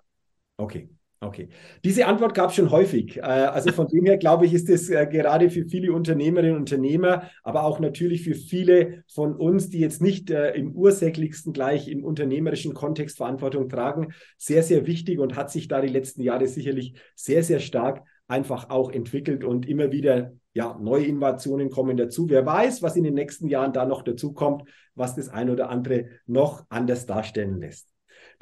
Okay. 0.56 0.90
Okay. 1.22 1.50
Diese 1.84 2.06
Antwort 2.06 2.34
gab 2.34 2.50
es 2.50 2.56
schon 2.56 2.72
häufig. 2.72 3.18
Äh, 3.18 3.20
also 3.20 3.70
von 3.70 3.86
dem 3.86 4.04
her 4.06 4.16
glaube 4.16 4.44
ich, 4.44 4.54
ist 4.54 4.68
es 4.68 4.90
äh, 4.90 5.06
gerade 5.06 5.50
für 5.50 5.66
viele 5.66 5.92
Unternehmerinnen 5.92 6.56
und 6.56 6.62
Unternehmer, 6.62 7.30
aber 7.44 7.62
auch 7.62 7.78
natürlich 7.78 8.24
für 8.24 8.34
viele 8.34 9.04
von 9.06 9.36
uns, 9.36 9.70
die 9.70 9.78
jetzt 9.78 10.02
nicht 10.02 10.30
äh, 10.30 10.50
im 10.54 10.72
ursächlichsten 10.72 11.52
gleich 11.52 11.86
im 11.86 12.02
unternehmerischen 12.02 12.74
Kontext 12.74 13.18
Verantwortung 13.18 13.68
tragen, 13.68 14.12
sehr, 14.36 14.64
sehr 14.64 14.84
wichtig 14.88 15.20
und 15.20 15.36
hat 15.36 15.52
sich 15.52 15.68
da 15.68 15.80
die 15.80 15.92
letzten 15.92 16.22
Jahre 16.22 16.48
sicherlich 16.48 16.94
sehr, 17.14 17.44
sehr 17.44 17.60
stark 17.60 18.02
einfach 18.26 18.70
auch 18.70 18.90
entwickelt 18.90 19.44
und 19.44 19.68
immer 19.68 19.92
wieder 19.92 20.32
ja, 20.54 20.76
neue 20.82 21.04
Innovationen 21.04 21.70
kommen 21.70 21.96
dazu. 21.96 22.28
Wer 22.30 22.44
weiß, 22.44 22.82
was 22.82 22.96
in 22.96 23.04
den 23.04 23.14
nächsten 23.14 23.46
Jahren 23.46 23.72
da 23.72 23.86
noch 23.86 24.02
dazu 24.02 24.32
kommt, 24.32 24.68
was 24.96 25.14
das 25.14 25.28
ein 25.28 25.50
oder 25.50 25.70
andere 25.70 26.06
noch 26.26 26.64
anders 26.68 27.06
darstellen 27.06 27.60
lässt. 27.60 27.91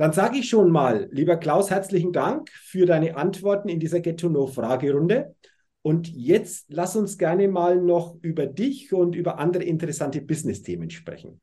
Dann 0.00 0.14
sage 0.14 0.38
ich 0.38 0.48
schon 0.48 0.70
mal, 0.70 1.10
lieber 1.12 1.36
Klaus, 1.36 1.68
herzlichen 1.70 2.10
Dank 2.10 2.48
für 2.48 2.86
deine 2.86 3.18
Antworten 3.18 3.68
in 3.68 3.78
dieser 3.80 4.00
Get-to-Know-Fragerunde. 4.00 5.36
Und 5.82 6.08
jetzt 6.08 6.72
lass 6.72 6.96
uns 6.96 7.18
gerne 7.18 7.48
mal 7.48 7.78
noch 7.82 8.16
über 8.22 8.46
dich 8.46 8.94
und 8.94 9.14
über 9.14 9.38
andere 9.38 9.62
interessante 9.62 10.22
Business-Themen 10.22 10.88
sprechen. 10.88 11.42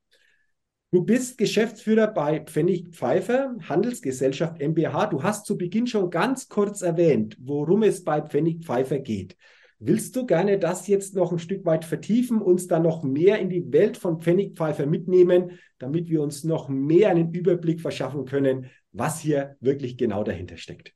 Du 0.90 1.04
bist 1.04 1.38
Geschäftsführer 1.38 2.08
bei 2.08 2.40
Pfennig 2.40 2.96
Pfeiffer, 2.96 3.56
Handelsgesellschaft 3.70 4.60
MBH. 4.60 5.06
Du 5.06 5.22
hast 5.22 5.46
zu 5.46 5.56
Beginn 5.56 5.86
schon 5.86 6.10
ganz 6.10 6.50
kurz 6.50 6.82
erwähnt, 6.82 7.38
worum 7.40 7.84
es 7.84 8.04
bei 8.04 8.24
Pfennig 8.24 8.66
Pfeiffer 8.66 8.98
geht. 8.98 9.38
Willst 9.80 10.16
du 10.16 10.26
gerne 10.26 10.58
das 10.58 10.88
jetzt 10.88 11.14
noch 11.14 11.32
ein 11.32 11.40
Stück 11.40 11.64
weit 11.66 11.86
vertiefen, 11.86 12.42
uns 12.42 12.68
dann 12.68 12.82
noch 12.82 13.04
mehr 13.04 13.40
in 13.40 13.50
die 13.50 13.72
Welt 13.72 13.96
von 13.96 14.20
Pfennigpfeifer 14.20 14.88
mitnehmen, 14.88 15.60
damit 15.78 16.10
wir 16.10 16.22
uns 16.22 16.44
noch 16.44 16.68
mehr 16.68 17.10
einen 17.10 17.32
Überblick 17.34 17.82
verschaffen 17.82 18.26
können, 18.26 18.72
was 18.92 19.20
hier 19.20 19.56
wirklich 19.60 19.98
genau 19.98 20.24
dahinter 20.24 20.58
steckt? 20.58 20.94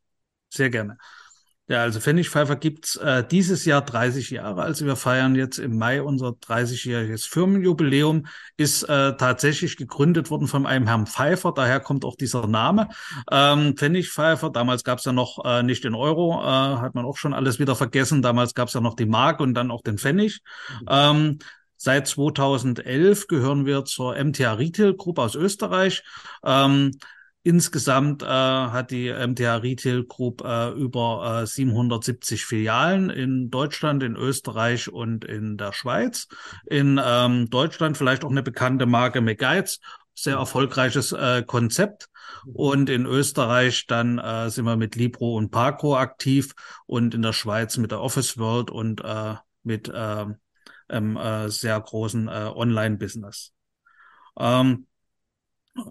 Sehr 0.49 0.71
gerne. 0.71 0.97
Ja, 1.71 1.83
also 1.83 2.01
Pfennigpfeifer 2.01 2.57
gibt's 2.57 2.97
äh, 2.97 3.23
dieses 3.25 3.63
Jahr 3.63 3.81
30 3.81 4.29
Jahre. 4.29 4.61
Also 4.61 4.85
wir 4.85 4.97
feiern 4.97 5.35
jetzt 5.35 5.57
im 5.57 5.77
Mai 5.77 6.01
unser 6.01 6.31
30-jähriges 6.31 7.25
Firmenjubiläum. 7.29 8.25
Ist 8.57 8.83
äh, 8.83 9.15
tatsächlich 9.15 9.77
gegründet 9.77 10.29
worden 10.29 10.49
von 10.49 10.65
einem 10.65 10.85
Herrn 10.85 11.07
Pfeiffer. 11.07 11.53
Daher 11.55 11.79
kommt 11.79 12.03
auch 12.03 12.17
dieser 12.17 12.45
Name. 12.45 12.89
Ähm, 13.31 13.77
Pfennigpfeifer, 13.77 14.49
damals 14.49 14.83
gab's 14.83 15.05
ja 15.05 15.13
noch 15.13 15.45
äh, 15.45 15.63
nicht 15.63 15.85
den 15.85 15.95
Euro, 15.95 16.41
äh, 16.41 16.45
hat 16.45 16.93
man 16.93 17.05
auch 17.05 17.15
schon 17.15 17.33
alles 17.33 17.57
wieder 17.57 17.77
vergessen. 17.77 18.21
Damals 18.21 18.53
gab's 18.53 18.73
ja 18.73 18.81
noch 18.81 18.97
die 18.97 19.05
Mark 19.05 19.39
und 19.39 19.53
dann 19.53 19.71
auch 19.71 19.81
den 19.81 19.97
Pfennig. 19.97 20.41
Ähm, 20.89 21.39
Seit 21.77 22.05
2011 22.05 23.27
gehören 23.27 23.65
wir 23.65 23.85
zur 23.85 24.15
MTA 24.21 24.53
Retail 24.53 24.93
Group 24.93 25.17
aus 25.17 25.33
Österreich. 25.33 26.03
Ähm, 26.43 26.91
Insgesamt 27.43 28.21
äh, 28.21 28.25
hat 28.27 28.91
die 28.91 29.09
MTA 29.09 29.57
Retail 29.57 30.03
Group 30.03 30.43
äh, 30.43 30.69
über 30.71 31.41
äh, 31.41 31.47
770 31.47 32.45
Filialen 32.45 33.09
in 33.09 33.49
Deutschland, 33.49 34.03
in 34.03 34.15
Österreich 34.15 34.89
und 34.89 35.25
in 35.25 35.57
der 35.57 35.73
Schweiz. 35.73 36.27
In 36.67 37.01
ähm, 37.03 37.49
Deutschland 37.49 37.97
vielleicht 37.97 38.23
auch 38.23 38.29
eine 38.29 38.43
bekannte 38.43 38.85
Marke 38.85 39.21
McGuides, 39.21 39.79
sehr 40.13 40.35
erfolgreiches 40.35 41.13
äh, 41.13 41.41
Konzept. 41.41 42.09
Und 42.45 42.91
in 42.91 43.07
Österreich 43.07 43.87
dann 43.87 44.19
äh, 44.19 44.51
sind 44.51 44.65
wir 44.65 44.77
mit 44.77 44.95
Libro 44.95 45.35
und 45.35 45.49
Parco 45.49 45.97
aktiv 45.97 46.53
und 46.85 47.15
in 47.15 47.23
der 47.23 47.33
Schweiz 47.33 47.77
mit 47.77 47.89
der 47.89 48.01
Office 48.01 48.37
World 48.37 48.69
und 48.69 49.03
äh, 49.03 49.35
mit 49.63 49.89
äh, 49.89 50.25
einem 50.87 51.17
äh, 51.17 51.49
sehr 51.49 51.79
großen 51.79 52.27
äh, 52.27 52.51
Online-Business. 52.53 53.51
Ähm, 54.37 54.85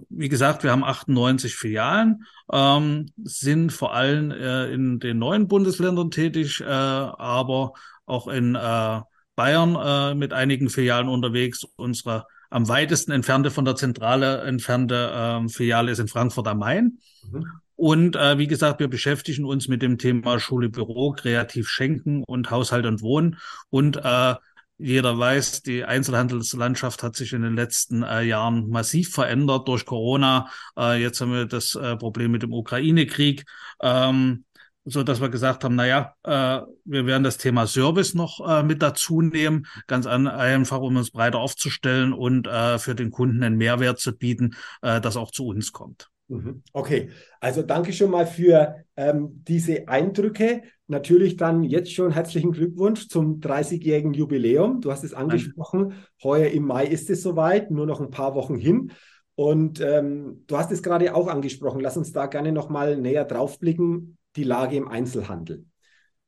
wie 0.09 0.29
gesagt, 0.29 0.63
wir 0.63 0.71
haben 0.71 0.85
98 0.85 1.55
Filialen, 1.55 2.25
ähm, 2.53 3.07
sind 3.23 3.73
vor 3.73 3.95
allem 3.95 4.31
äh, 4.31 4.73
in 4.73 4.99
den 4.99 5.19
neuen 5.19 5.49
Bundesländern 5.49 6.11
tätig, 6.11 6.61
äh, 6.61 6.65
aber 6.65 7.73
auch 8.07 8.29
in 8.29 8.55
äh, 8.55 9.01
Bayern 9.37 9.77
äh, 9.77 10.15
mit 10.15 10.33
einigen 10.33 10.69
Filialen 10.69 11.09
unterwegs. 11.09 11.65
Unsere 11.77 12.27
am 12.51 12.69
weitesten 12.69 13.13
entfernte 13.13 13.51
von 13.51 13.65
der 13.65 13.77
Zentrale 13.77 14.43
entfernte 14.43 15.43
äh, 15.45 15.49
Filiale 15.49 15.93
ist 15.93 16.01
in 16.01 16.09
Frankfurt 16.09 16.49
am 16.49 16.59
Main. 16.59 16.99
Mhm. 17.31 17.47
Und 17.77 18.17
äh, 18.17 18.37
wie 18.37 18.47
gesagt, 18.47 18.81
wir 18.81 18.89
beschäftigen 18.89 19.47
uns 19.47 19.67
mit 19.67 19.81
dem 19.81 19.97
Thema 19.97 20.39
Schule, 20.39 20.69
Büro, 20.69 21.13
Kreativ 21.13 21.69
Schenken 21.69 22.23
und 22.25 22.51
Haushalt 22.51 22.85
und 22.85 23.01
Wohnen 23.01 23.39
und 23.71 23.97
äh, 23.97 24.35
jeder 24.81 25.19
weiß, 25.19 25.63
die 25.63 25.85
Einzelhandelslandschaft 25.85 27.03
hat 27.03 27.15
sich 27.15 27.33
in 27.33 27.43
den 27.43 27.55
letzten 27.55 28.03
äh, 28.03 28.23
Jahren 28.23 28.69
massiv 28.71 29.13
verändert 29.13 29.69
durch 29.69 29.85
Corona. 29.85 30.51
Äh, 30.77 31.03
jetzt 31.03 31.21
haben 31.21 31.33
wir 31.33 31.45
das 31.47 31.75
äh, 31.75 31.97
Problem 31.97 32.31
mit 32.31 32.43
dem 32.43 32.53
Ukraine-Krieg. 32.53 33.45
Ähm, 33.83 34.45
so 34.87 35.03
dass 35.03 35.21
wir 35.21 35.29
gesagt 35.29 35.63
haben, 35.63 35.75
na 35.75 35.87
ja, 35.87 36.15
äh, 36.23 36.65
wir 36.85 37.07
werden 37.07 37.23
das 37.23 37.37
Thema 37.37 37.67
Service 37.67 38.15
noch 38.15 38.41
äh, 38.49 38.63
mit 38.63 38.81
dazu 38.83 39.21
nehmen, 39.21 39.67
ganz 39.87 40.07
an, 40.07 40.27
einfach, 40.27 40.81
um 40.81 40.97
uns 40.97 41.11
breiter 41.11 41.39
aufzustellen 41.39 42.15
und 42.15 42.47
äh, 42.47 42.79
für 42.79 42.95
den 42.95 43.11
Kunden 43.11 43.43
einen 43.43 43.59
Mehrwert 43.59 44.01
zu 44.01 44.17
bieten, 44.17 44.57
äh, 44.81 45.01
das 45.01 45.17
auch 45.17 45.31
zu 45.31 45.47
uns 45.47 45.73
kommt. 45.73 46.09
Mhm. 46.31 46.63
Okay, 46.73 47.11
also 47.41 47.63
danke 47.63 47.93
schon 47.93 48.13
mal 48.13 48.25
für 48.25 48.77
ähm, 48.97 49.43
diese 49.49 49.89
Eindrücke. 49.89 50.63
Natürlich 50.87 51.37
dann 51.37 51.65
jetzt 51.65 51.93
schon 51.93 52.13
herzlichen 52.13 52.53
Glückwunsch 52.53 53.09
zum 53.09 53.41
30-jährigen 53.41 54.15
Jubiläum. 54.15 54.81
Du 54.81 54.93
hast 54.93 55.03
es 55.03 55.13
angesprochen, 55.13 55.89
Danke. 55.91 56.05
heuer 56.23 56.51
im 56.51 56.65
Mai 56.65 56.87
ist 56.87 57.11
es 57.11 57.23
soweit, 57.23 57.73
nur 57.73 57.87
noch 57.87 58.01
ein 58.01 58.11
paar 58.11 58.37
Wochen 58.37 58.57
hin. 58.57 58.93
Und 59.35 59.81
ähm, 59.81 60.45
du 60.47 60.57
hast 60.57 60.71
es 60.71 60.85
gerade 60.85 61.15
auch 61.17 61.27
angesprochen. 61.27 61.81
Lass 61.81 61.97
uns 61.97 62.13
da 62.13 62.27
gerne 62.27 62.53
nochmal 62.53 62.97
näher 62.97 63.25
draufblicken, 63.25 64.17
die 64.37 64.45
Lage 64.45 64.77
im 64.77 64.87
Einzelhandel. 64.87 65.65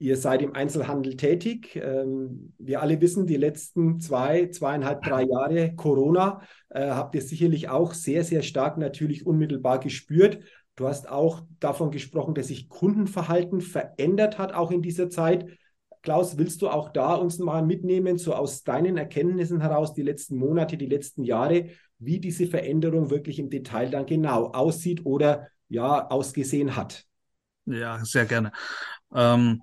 Ihr 0.02 0.16
seid 0.16 0.42
im 0.42 0.52
Einzelhandel 0.52 1.16
tätig. 1.16 1.76
Ähm, 1.76 2.52
wir 2.58 2.82
alle 2.82 3.00
wissen, 3.00 3.24
die 3.24 3.36
letzten 3.36 4.00
zwei, 4.00 4.48
zweieinhalb, 4.48 5.00
drei 5.02 5.22
Jahre 5.22 5.76
Corona 5.76 6.42
äh, 6.70 6.88
habt 6.88 7.14
ihr 7.14 7.22
sicherlich 7.22 7.68
auch 7.68 7.94
sehr, 7.94 8.24
sehr 8.24 8.42
stark 8.42 8.78
natürlich 8.78 9.24
unmittelbar 9.24 9.78
gespürt. 9.78 10.40
Du 10.74 10.88
hast 10.88 11.08
auch 11.08 11.42
davon 11.60 11.92
gesprochen, 11.92 12.34
dass 12.34 12.48
sich 12.48 12.68
Kundenverhalten 12.68 13.60
verändert 13.60 14.38
hat, 14.38 14.52
auch 14.52 14.72
in 14.72 14.82
dieser 14.82 15.08
Zeit. 15.08 15.46
Klaus, 16.02 16.36
willst 16.36 16.62
du 16.62 16.68
auch 16.68 16.88
da 16.88 17.14
uns 17.14 17.38
mal 17.38 17.64
mitnehmen, 17.64 18.18
so 18.18 18.34
aus 18.34 18.64
deinen 18.64 18.96
Erkenntnissen 18.96 19.60
heraus, 19.60 19.94
die 19.94 20.02
letzten 20.02 20.36
Monate, 20.36 20.76
die 20.76 20.86
letzten 20.86 21.22
Jahre, 21.22 21.66
wie 22.00 22.18
diese 22.18 22.48
Veränderung 22.48 23.10
wirklich 23.10 23.38
im 23.38 23.50
Detail 23.50 23.88
dann 23.88 24.06
genau 24.06 24.46
aussieht 24.46 25.06
oder 25.06 25.46
ja 25.68 26.08
ausgesehen 26.08 26.74
hat? 26.74 27.04
Ja, 27.66 28.04
sehr 28.04 28.24
gerne. 28.24 28.50
Ähm, 29.14 29.62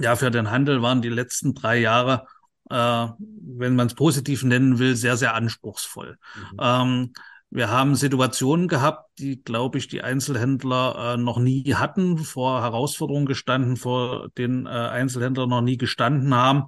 ja, 0.00 0.16
für 0.16 0.30
den 0.30 0.50
Handel 0.50 0.82
waren 0.82 1.02
die 1.02 1.08
letzten 1.08 1.54
drei 1.54 1.78
Jahre, 1.78 2.26
äh, 2.70 3.08
wenn 3.18 3.76
man 3.76 3.86
es 3.86 3.94
positiv 3.94 4.42
nennen 4.42 4.78
will, 4.78 4.96
sehr, 4.96 5.16
sehr 5.16 5.34
anspruchsvoll. 5.34 6.18
Mhm. 6.34 6.58
Ähm, 6.60 7.12
wir 7.50 7.70
haben 7.70 7.94
Situationen 7.94 8.66
gehabt, 8.66 9.10
die, 9.18 9.40
glaube 9.40 9.78
ich, 9.78 9.86
die 9.86 10.02
Einzelhändler 10.02 11.14
äh, 11.14 11.16
noch 11.16 11.38
nie 11.38 11.74
hatten, 11.74 12.18
vor 12.18 12.62
Herausforderungen 12.62 13.26
gestanden, 13.26 13.76
vor 13.76 14.28
den 14.36 14.66
äh, 14.66 14.70
Einzelhändler 14.70 15.46
noch 15.46 15.60
nie 15.60 15.76
gestanden 15.76 16.34
haben 16.34 16.64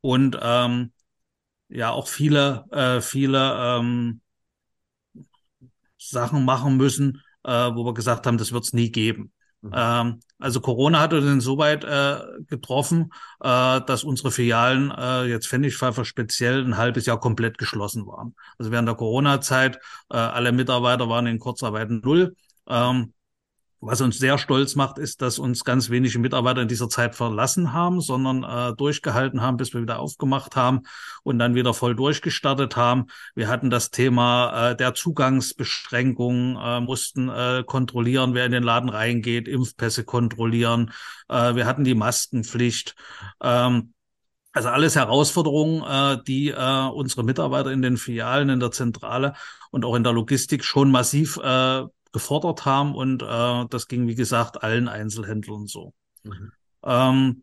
und 0.00 0.38
ähm, 0.40 0.92
ja 1.68 1.90
auch 1.90 2.08
viele, 2.08 2.64
äh, 2.70 3.02
viele 3.02 3.54
ähm, 3.58 4.22
Sachen 5.98 6.44
machen 6.46 6.78
müssen, 6.78 7.22
äh, 7.44 7.50
wo 7.74 7.84
wir 7.84 7.94
gesagt 7.94 8.26
haben, 8.26 8.38
das 8.38 8.52
wird 8.52 8.64
es 8.64 8.72
nie 8.72 8.90
geben. 8.90 9.32
Mhm. 9.60 9.72
Ähm, 9.74 10.20
also 10.42 10.60
Corona 10.60 11.00
hat 11.00 11.12
uns 11.14 11.24
insoweit 11.24 11.84
äh, 11.84 12.16
getroffen, 12.48 13.12
äh, 13.40 13.80
dass 13.80 14.04
unsere 14.04 14.30
Filialen 14.30 14.90
äh, 14.90 15.24
jetzt 15.24 15.46
Pfennigpfeifer 15.46 16.04
speziell 16.04 16.64
ein 16.64 16.76
halbes 16.76 17.06
Jahr 17.06 17.20
komplett 17.20 17.58
geschlossen 17.58 18.06
waren. 18.06 18.34
Also 18.58 18.70
während 18.72 18.88
der 18.88 18.96
Corona-Zeit 18.96 19.76
äh, 20.10 20.16
alle 20.16 20.52
Mitarbeiter 20.52 21.08
waren 21.08 21.26
in 21.26 21.38
Kurzarbeit 21.38 21.90
null. 21.90 22.34
Ähm, 22.68 23.12
was 23.84 24.00
uns 24.00 24.18
sehr 24.18 24.38
stolz 24.38 24.76
macht, 24.76 24.98
ist, 24.98 25.22
dass 25.22 25.40
uns 25.40 25.64
ganz 25.64 25.90
wenige 25.90 26.20
Mitarbeiter 26.20 26.62
in 26.62 26.68
dieser 26.68 26.88
Zeit 26.88 27.16
verlassen 27.16 27.72
haben, 27.72 28.00
sondern 28.00 28.44
äh, 28.44 28.76
durchgehalten 28.76 29.42
haben, 29.42 29.56
bis 29.56 29.74
wir 29.74 29.82
wieder 29.82 29.98
aufgemacht 29.98 30.54
haben 30.54 30.82
und 31.24 31.40
dann 31.40 31.56
wieder 31.56 31.74
voll 31.74 31.96
durchgestartet 31.96 32.76
haben. 32.76 33.06
Wir 33.34 33.48
hatten 33.48 33.70
das 33.70 33.90
Thema 33.90 34.70
äh, 34.70 34.76
der 34.76 34.94
Zugangsbeschränkungen, 34.94 36.56
äh, 36.56 36.80
mussten 36.80 37.28
äh, 37.28 37.64
kontrollieren, 37.66 38.34
wer 38.34 38.46
in 38.46 38.52
den 38.52 38.62
Laden 38.62 38.88
reingeht, 38.88 39.48
Impfpässe 39.48 40.04
kontrollieren. 40.04 40.92
Äh, 41.28 41.56
wir 41.56 41.66
hatten 41.66 41.82
die 41.82 41.96
Maskenpflicht. 41.96 42.94
Ähm, 43.42 43.94
also 44.52 44.68
alles 44.68 44.94
Herausforderungen, 44.94 45.82
äh, 45.82 46.22
die 46.22 46.50
äh, 46.50 46.88
unsere 46.88 47.24
Mitarbeiter 47.24 47.72
in 47.72 47.82
den 47.82 47.96
Filialen, 47.96 48.48
in 48.48 48.60
der 48.60 48.70
Zentrale 48.70 49.34
und 49.72 49.84
auch 49.84 49.96
in 49.96 50.04
der 50.04 50.12
Logistik 50.12 50.62
schon 50.62 50.92
massiv 50.92 51.36
äh, 51.38 51.82
gefordert 52.12 52.64
haben 52.64 52.94
und 52.94 53.22
äh, 53.22 53.66
das 53.68 53.88
ging, 53.88 54.06
wie 54.06 54.14
gesagt, 54.14 54.62
allen 54.62 54.88
Einzelhändlern 54.88 55.66
so. 55.66 55.94
Mhm. 56.22 56.52
Ähm, 56.84 57.42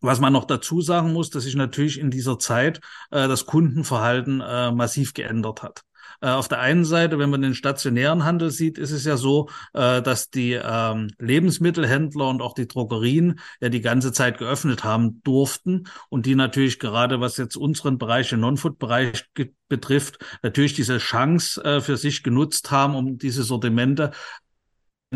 was 0.00 0.20
man 0.20 0.32
noch 0.32 0.44
dazu 0.44 0.80
sagen 0.80 1.12
muss, 1.12 1.30
dass 1.30 1.44
sich 1.44 1.56
natürlich 1.56 1.98
in 1.98 2.10
dieser 2.10 2.38
Zeit 2.38 2.80
äh, 3.10 3.28
das 3.28 3.46
Kundenverhalten 3.46 4.40
äh, 4.40 4.70
massiv 4.70 5.14
geändert 5.14 5.62
hat. 5.62 5.82
Äh, 6.20 6.28
auf 6.28 6.48
der 6.48 6.60
einen 6.60 6.84
Seite, 6.84 7.18
wenn 7.18 7.30
man 7.30 7.42
den 7.42 7.54
stationären 7.54 8.24
Handel 8.24 8.50
sieht, 8.50 8.78
ist 8.78 8.90
es 8.90 9.04
ja 9.04 9.16
so, 9.16 9.48
äh, 9.74 10.02
dass 10.02 10.30
die 10.30 10.52
ähm, 10.52 11.10
Lebensmittelhändler 11.18 12.28
und 12.28 12.42
auch 12.42 12.54
die 12.54 12.68
Drogerien 12.68 13.40
ja 13.60 13.68
die 13.68 13.80
ganze 13.80 14.12
Zeit 14.12 14.38
geöffnet 14.38 14.84
haben 14.84 15.22
durften 15.22 15.84
und 16.08 16.26
die 16.26 16.34
natürlich 16.34 16.78
gerade, 16.78 17.20
was 17.20 17.36
jetzt 17.36 17.56
unseren 17.56 17.98
Bereich, 17.98 18.30
den 18.30 18.40
Non-Food-Bereich 18.40 19.26
betrifft, 19.68 20.18
natürlich 20.42 20.74
diese 20.74 20.98
Chance 20.98 21.62
äh, 21.64 21.80
für 21.80 21.96
sich 21.96 22.22
genutzt 22.22 22.70
haben, 22.70 22.94
um 22.94 23.18
diese 23.18 23.42
Sortimente 23.42 24.12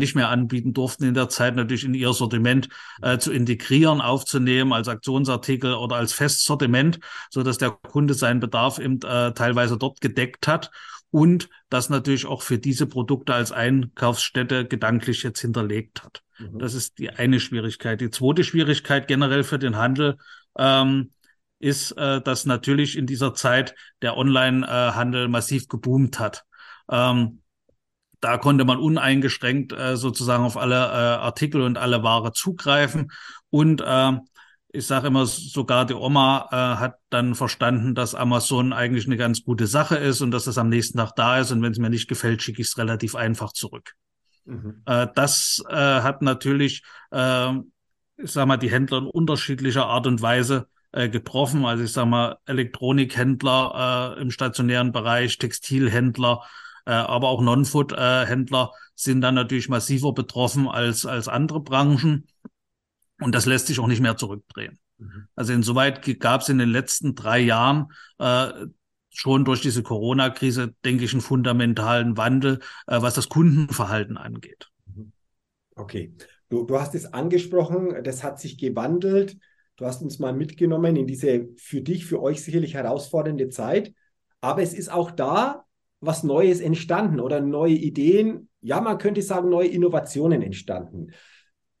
nicht 0.01 0.15
mehr 0.15 0.27
anbieten 0.27 0.73
durften 0.73 1.05
in 1.05 1.13
der 1.13 1.29
Zeit 1.29 1.55
natürlich 1.55 1.85
in 1.85 1.93
ihr 1.93 2.11
Sortiment 2.11 2.67
äh, 3.01 3.17
zu 3.17 3.31
integrieren, 3.31 4.01
aufzunehmen 4.01 4.73
als 4.73 4.89
Aktionsartikel 4.89 5.73
oder 5.75 5.95
als 5.95 6.11
Festsortiment, 6.11 6.99
so 7.29 7.43
dass 7.43 7.57
der 7.57 7.71
Kunde 7.71 8.13
seinen 8.13 8.41
Bedarf 8.41 8.79
eben 8.79 8.99
äh, 9.03 9.33
teilweise 9.33 9.77
dort 9.77 10.01
gedeckt 10.01 10.47
hat 10.47 10.71
und 11.11 11.49
das 11.69 11.89
natürlich 11.89 12.25
auch 12.25 12.41
für 12.41 12.57
diese 12.57 12.87
Produkte 12.87 13.33
als 13.33 13.51
Einkaufsstätte 13.51 14.65
gedanklich 14.65 15.23
jetzt 15.23 15.41
hinterlegt 15.41 16.03
hat. 16.03 16.23
Mhm. 16.39 16.59
Das 16.59 16.73
ist 16.73 16.97
die 16.97 17.09
eine 17.09 17.39
Schwierigkeit. 17.39 18.01
Die 18.01 18.09
zweite 18.09 18.43
Schwierigkeit 18.43 19.07
generell 19.07 19.43
für 19.43 19.59
den 19.59 19.77
Handel 19.77 20.17
ähm, 20.57 21.11
ist, 21.59 21.91
äh, 21.91 22.21
dass 22.21 22.45
natürlich 22.45 22.97
in 22.97 23.05
dieser 23.05 23.33
Zeit 23.33 23.75
der 24.01 24.17
Online-Handel 24.17 25.27
massiv 25.27 25.67
geboomt 25.67 26.19
hat. 26.19 26.45
Ähm, 26.89 27.40
da 28.21 28.37
konnte 28.37 28.65
man 28.65 28.77
uneingeschränkt 28.77 29.73
äh, 29.73 29.97
sozusagen 29.97 30.43
auf 30.43 30.57
alle 30.57 30.75
äh, 30.75 31.19
Artikel 31.19 31.61
und 31.61 31.77
alle 31.77 32.03
Ware 32.03 32.31
zugreifen. 32.33 33.11
Und 33.49 33.81
äh, 33.81 34.11
ich 34.73 34.87
sage 34.87 35.07
immer, 35.07 35.25
sogar 35.25 35.85
die 35.85 35.93
Oma 35.93 36.47
äh, 36.51 36.79
hat 36.79 36.95
dann 37.09 37.35
verstanden, 37.35 37.93
dass 37.93 38.15
Amazon 38.15 38.71
eigentlich 38.71 39.05
eine 39.05 39.17
ganz 39.17 39.43
gute 39.43 39.67
Sache 39.67 39.97
ist 39.97 40.21
und 40.21 40.31
dass 40.31 40.47
es 40.47 40.57
am 40.57 40.69
nächsten 40.69 40.97
Tag 40.97 41.13
da 41.15 41.39
ist. 41.39 41.51
Und 41.51 41.61
wenn 41.61 41.73
es 41.73 41.79
mir 41.79 41.89
nicht 41.89 42.07
gefällt, 42.07 42.41
schicke 42.41 42.61
ich 42.61 42.69
es 42.69 42.77
relativ 42.77 43.15
einfach 43.15 43.51
zurück. 43.51 43.95
Mhm. 44.45 44.81
Äh, 44.85 45.07
das 45.13 45.61
äh, 45.67 45.75
hat 45.75 46.21
natürlich 46.21 46.83
äh, 47.11 47.53
ich 48.23 48.31
sag 48.31 48.47
mal, 48.47 48.57
die 48.57 48.71
Händler 48.71 48.99
in 48.99 49.05
unterschiedlicher 49.05 49.87
Art 49.87 50.07
und 50.07 50.21
Weise 50.21 50.67
äh, 50.91 51.09
getroffen. 51.09 51.65
Also 51.65 51.83
ich 51.83 51.91
sag 51.91 52.05
mal, 52.05 52.37
Elektronikhändler 52.45 54.15
äh, 54.17 54.21
im 54.21 54.31
stationären 54.31 54.91
Bereich, 54.91 55.37
Textilhändler, 55.37 56.43
äh, 56.85 56.91
aber 56.91 57.29
auch 57.29 57.41
Non-Food-Händler 57.41 58.71
sind 58.95 59.21
dann 59.21 59.35
natürlich 59.35 59.69
massiver 59.69 60.13
betroffen 60.13 60.67
als, 60.67 61.05
als 61.05 61.27
andere 61.27 61.61
Branchen. 61.61 62.27
Und 63.19 63.35
das 63.35 63.45
lässt 63.45 63.67
sich 63.67 63.79
auch 63.79 63.87
nicht 63.87 64.01
mehr 64.01 64.17
zurückdrehen. 64.17 64.79
Mhm. 64.97 65.27
Also 65.35 65.53
insoweit 65.53 66.19
gab 66.19 66.41
es 66.41 66.49
in 66.49 66.57
den 66.57 66.69
letzten 66.69 67.15
drei 67.15 67.39
Jahren 67.39 67.87
äh, 68.19 68.51
schon 69.09 69.45
durch 69.45 69.61
diese 69.61 69.83
Corona-Krise, 69.83 70.73
denke 70.85 71.05
ich, 71.05 71.11
einen 71.11 71.21
fundamentalen 71.21 72.17
Wandel, 72.17 72.59
äh, 72.87 73.01
was 73.01 73.13
das 73.13 73.29
Kundenverhalten 73.29 74.17
angeht. 74.17 74.69
Mhm. 74.85 75.11
Okay. 75.75 76.13
Du, 76.49 76.65
du 76.65 76.79
hast 76.79 76.95
es 76.95 77.13
angesprochen, 77.13 78.03
das 78.03 78.23
hat 78.23 78.39
sich 78.39 78.57
gewandelt. 78.57 79.37
Du 79.77 79.85
hast 79.85 80.01
uns 80.01 80.19
mal 80.19 80.33
mitgenommen 80.33 80.95
in 80.95 81.07
diese 81.07 81.47
für 81.57 81.81
dich, 81.81 82.05
für 82.05 82.21
euch 82.21 82.43
sicherlich 82.43 82.73
herausfordernde 82.73 83.49
Zeit. 83.49 83.93
Aber 84.41 84.61
es 84.61 84.73
ist 84.73 84.91
auch 84.91 85.11
da 85.11 85.65
was 86.01 86.23
Neues 86.23 86.59
entstanden 86.59 87.19
oder 87.19 87.39
neue 87.39 87.75
Ideen. 87.75 88.49
Ja, 88.59 88.81
man 88.81 88.97
könnte 88.97 89.21
sagen, 89.21 89.49
neue 89.49 89.67
Innovationen 89.67 90.41
entstanden. 90.41 91.11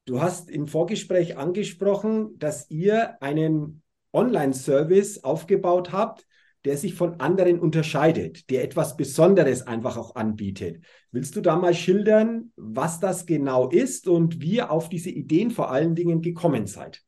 Du 0.05 0.21
hast 0.21 0.49
im 0.49 0.67
Vorgespräch 0.67 1.37
angesprochen, 1.37 2.37
dass 2.37 2.69
ihr 2.69 3.21
einen 3.21 3.81
Online-Service 4.13 5.23
aufgebaut 5.23 5.91
habt, 5.91 6.25
der 6.65 6.77
sich 6.77 6.93
von 6.93 7.19
anderen 7.19 7.59
unterscheidet, 7.59 8.49
der 8.51 8.63
etwas 8.63 8.95
Besonderes 8.95 9.65
einfach 9.65 9.97
auch 9.97 10.15
anbietet. 10.15 10.83
Willst 11.11 11.35
du 11.35 11.41
da 11.41 11.55
mal 11.55 11.73
schildern, 11.73 12.51
was 12.55 12.99
das 12.99 13.25
genau 13.25 13.69
ist 13.69 14.07
und 14.07 14.41
wie 14.41 14.55
ihr 14.55 14.71
auf 14.71 14.89
diese 14.89 15.09
Ideen 15.09 15.49
vor 15.49 15.71
allen 15.71 15.95
Dingen 15.95 16.21
gekommen 16.21 16.67
seid? 16.67 17.01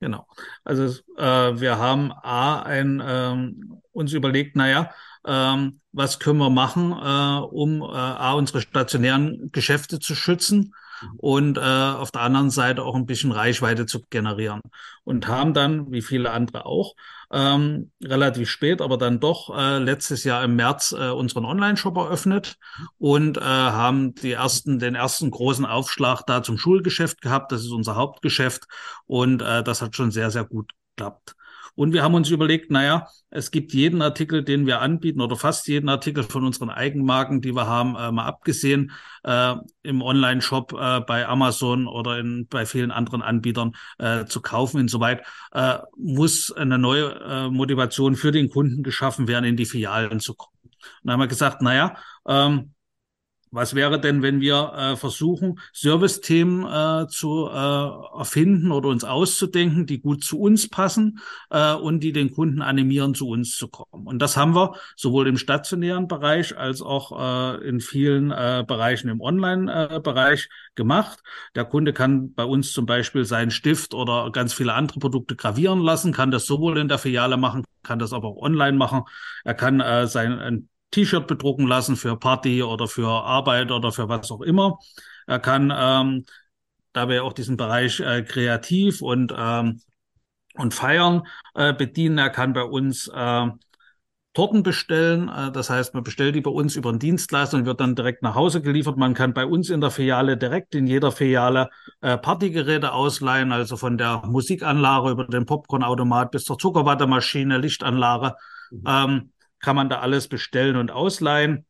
Genau. 0.00 0.26
Also 0.64 0.84
äh, 1.16 1.60
wir 1.60 1.78
haben 1.78 2.12
A, 2.12 2.62
ein, 2.62 3.02
ähm, 3.04 3.80
uns 3.92 4.12
überlegt, 4.12 4.54
naja, 4.54 4.92
ähm, 5.26 5.80
was 5.92 6.20
können 6.20 6.38
wir 6.38 6.50
machen, 6.50 6.92
äh, 6.92 7.40
um 7.44 7.82
äh, 7.82 7.84
A, 7.86 8.34
unsere 8.34 8.60
stationären 8.60 9.50
Geschäfte 9.50 9.98
zu 9.98 10.14
schützen 10.14 10.72
und 11.16 11.58
äh, 11.58 11.60
auf 11.60 12.10
der 12.10 12.22
anderen 12.22 12.50
Seite 12.50 12.82
auch 12.84 12.94
ein 12.94 13.06
bisschen 13.06 13.32
Reichweite 13.32 13.86
zu 13.86 14.02
generieren. 14.10 14.60
Und 15.04 15.26
haben 15.26 15.54
dann, 15.54 15.90
wie 15.90 16.02
viele 16.02 16.30
andere 16.30 16.66
auch, 16.66 16.94
ähm, 17.30 17.90
relativ 18.02 18.48
spät, 18.48 18.80
aber 18.80 18.96
dann 18.96 19.20
doch 19.20 19.56
äh, 19.56 19.78
letztes 19.78 20.24
Jahr 20.24 20.42
im 20.44 20.56
März 20.56 20.94
äh, 20.98 21.10
unseren 21.10 21.44
Online-Shop 21.44 21.96
eröffnet 21.96 22.56
und 22.98 23.36
äh, 23.36 23.40
haben 23.40 24.14
die 24.14 24.32
ersten, 24.32 24.78
den 24.78 24.94
ersten 24.94 25.30
großen 25.30 25.66
Aufschlag 25.66 26.22
da 26.26 26.42
zum 26.42 26.58
Schulgeschäft 26.58 27.20
gehabt. 27.20 27.52
Das 27.52 27.62
ist 27.62 27.70
unser 27.70 27.96
Hauptgeschäft 27.96 28.66
und 29.06 29.42
äh, 29.42 29.62
das 29.62 29.82
hat 29.82 29.96
schon 29.96 30.10
sehr, 30.10 30.30
sehr 30.30 30.44
gut 30.44 30.72
geklappt. 30.96 31.34
Und 31.78 31.92
wir 31.92 32.02
haben 32.02 32.14
uns 32.14 32.28
überlegt, 32.28 32.72
naja, 32.72 33.06
es 33.30 33.52
gibt 33.52 33.72
jeden 33.72 34.02
Artikel, 34.02 34.42
den 34.42 34.66
wir 34.66 34.80
anbieten 34.80 35.20
oder 35.20 35.36
fast 35.36 35.68
jeden 35.68 35.88
Artikel 35.88 36.24
von 36.24 36.44
unseren 36.44 36.70
Eigenmarken, 36.70 37.40
die 37.40 37.54
wir 37.54 37.68
haben, 37.68 37.94
äh, 37.94 38.10
mal 38.10 38.26
abgesehen 38.26 38.90
äh, 39.22 39.54
im 39.84 40.02
Online-Shop 40.02 40.72
äh, 40.72 41.00
bei 41.02 41.28
Amazon 41.28 41.86
oder 41.86 42.18
in, 42.18 42.48
bei 42.48 42.66
vielen 42.66 42.90
anderen 42.90 43.22
Anbietern 43.22 43.76
äh, 43.98 44.24
zu 44.24 44.42
kaufen. 44.42 44.80
Insoweit 44.80 45.22
äh, 45.52 45.78
muss 45.96 46.50
eine 46.50 46.78
neue 46.78 47.14
äh, 47.14 47.48
Motivation 47.48 48.16
für 48.16 48.32
den 48.32 48.50
Kunden 48.50 48.82
geschaffen 48.82 49.28
werden, 49.28 49.44
in 49.44 49.56
die 49.56 49.64
Filialen 49.64 50.18
zu 50.18 50.34
kommen. 50.34 50.58
Und 50.64 50.80
dann 51.04 51.12
haben 51.12 51.20
wir 51.20 51.28
gesagt, 51.28 51.62
naja, 51.62 51.96
ähm, 52.26 52.72
was 53.50 53.74
wäre 53.74 54.00
denn, 54.00 54.22
wenn 54.22 54.40
wir 54.40 54.72
äh, 54.76 54.96
versuchen, 54.96 55.60
Service-Themen 55.74 56.64
äh, 56.64 57.06
zu 57.08 57.48
äh, 57.48 58.18
erfinden 58.18 58.72
oder 58.72 58.88
uns 58.88 59.04
auszudenken, 59.04 59.86
die 59.86 60.00
gut 60.00 60.24
zu 60.24 60.38
uns 60.38 60.68
passen 60.68 61.18
äh, 61.50 61.74
und 61.74 62.00
die 62.00 62.12
den 62.12 62.32
Kunden 62.32 62.62
animieren, 62.62 63.14
zu 63.14 63.28
uns 63.28 63.56
zu 63.56 63.68
kommen? 63.68 64.06
Und 64.06 64.20
das 64.20 64.36
haben 64.36 64.54
wir 64.54 64.74
sowohl 64.96 65.28
im 65.28 65.36
stationären 65.36 66.08
Bereich 66.08 66.56
als 66.56 66.82
auch 66.82 67.58
äh, 67.58 67.68
in 67.68 67.80
vielen 67.80 68.30
äh, 68.30 68.64
Bereichen 68.66 69.08
im 69.08 69.20
Online-Bereich 69.20 70.44
äh, 70.44 70.74
gemacht. 70.74 71.20
Der 71.54 71.64
Kunde 71.64 71.92
kann 71.92 72.34
bei 72.34 72.44
uns 72.44 72.72
zum 72.72 72.86
Beispiel 72.86 73.24
seinen 73.24 73.50
Stift 73.50 73.94
oder 73.94 74.30
ganz 74.32 74.52
viele 74.52 74.74
andere 74.74 74.98
Produkte 74.98 75.36
gravieren 75.36 75.80
lassen, 75.80 76.12
kann 76.12 76.30
das 76.30 76.46
sowohl 76.46 76.78
in 76.78 76.88
der 76.88 76.98
Filiale 76.98 77.36
machen, 77.36 77.64
kann 77.82 77.98
das 77.98 78.12
aber 78.12 78.28
auch 78.28 78.42
online 78.42 78.76
machen. 78.76 79.02
Er 79.44 79.54
kann 79.54 79.80
äh, 79.80 80.06
sein 80.06 80.68
T-Shirt 80.90 81.26
bedrucken 81.26 81.66
lassen 81.66 81.96
für 81.96 82.16
Party 82.16 82.62
oder 82.62 82.88
für 82.88 83.08
Arbeit 83.08 83.70
oder 83.70 83.92
für 83.92 84.08
was 84.08 84.30
auch 84.30 84.40
immer. 84.40 84.78
Er 85.26 85.38
kann, 85.38 85.72
ähm, 85.74 86.24
da 86.92 87.08
wir 87.08 87.24
auch 87.24 87.32
diesen 87.32 87.56
Bereich 87.56 88.00
äh, 88.00 88.22
kreativ 88.22 89.02
und, 89.02 89.34
ähm, 89.36 89.80
und 90.54 90.74
feiern 90.74 91.22
äh, 91.54 91.72
bedienen, 91.74 92.18
er 92.18 92.30
kann 92.30 92.52
bei 92.52 92.62
uns 92.62 93.08
äh, 93.08 93.46
Torten 94.38 94.62
bestellen. 94.62 95.28
Äh, 95.28 95.52
das 95.52 95.68
heißt, 95.68 95.94
man 95.94 96.04
bestellt 96.04 96.34
die 96.34 96.40
bei 96.40 96.50
uns 96.50 96.76
über 96.76 96.90
einen 96.90 96.98
Dienstleister 96.98 97.56
und 97.56 97.66
wird 97.66 97.80
dann 97.80 97.94
direkt 97.94 98.22
nach 98.22 98.34
Hause 98.34 98.62
geliefert. 98.62 98.96
Man 98.96 99.14
kann 99.14 99.34
bei 99.34 99.44
uns 99.44 99.68
in 99.68 99.80
der 99.80 99.90
Filiale 99.90 100.36
direkt 100.36 100.74
in 100.74 100.86
jeder 100.86 101.12
Filiale 101.12 101.70
äh, 102.00 102.16
Partygeräte 102.16 102.92
ausleihen, 102.92 103.52
also 103.52 103.76
von 103.76 103.98
der 103.98 104.22
Musikanlage 104.26 105.10
über 105.10 105.24
den 105.24 105.44
Popcornautomat 105.44 106.30
bis 106.30 106.44
zur 106.44 106.56
Zuckerwattemaschine, 106.56 107.58
Lichtanlage. 107.58 108.34
Mhm. 108.70 108.82
Ähm, 108.86 109.32
kann 109.60 109.76
man 109.76 109.88
da 109.88 110.00
alles 110.00 110.28
bestellen 110.28 110.76
und 110.76 110.90
ausleihen. 110.90 111.66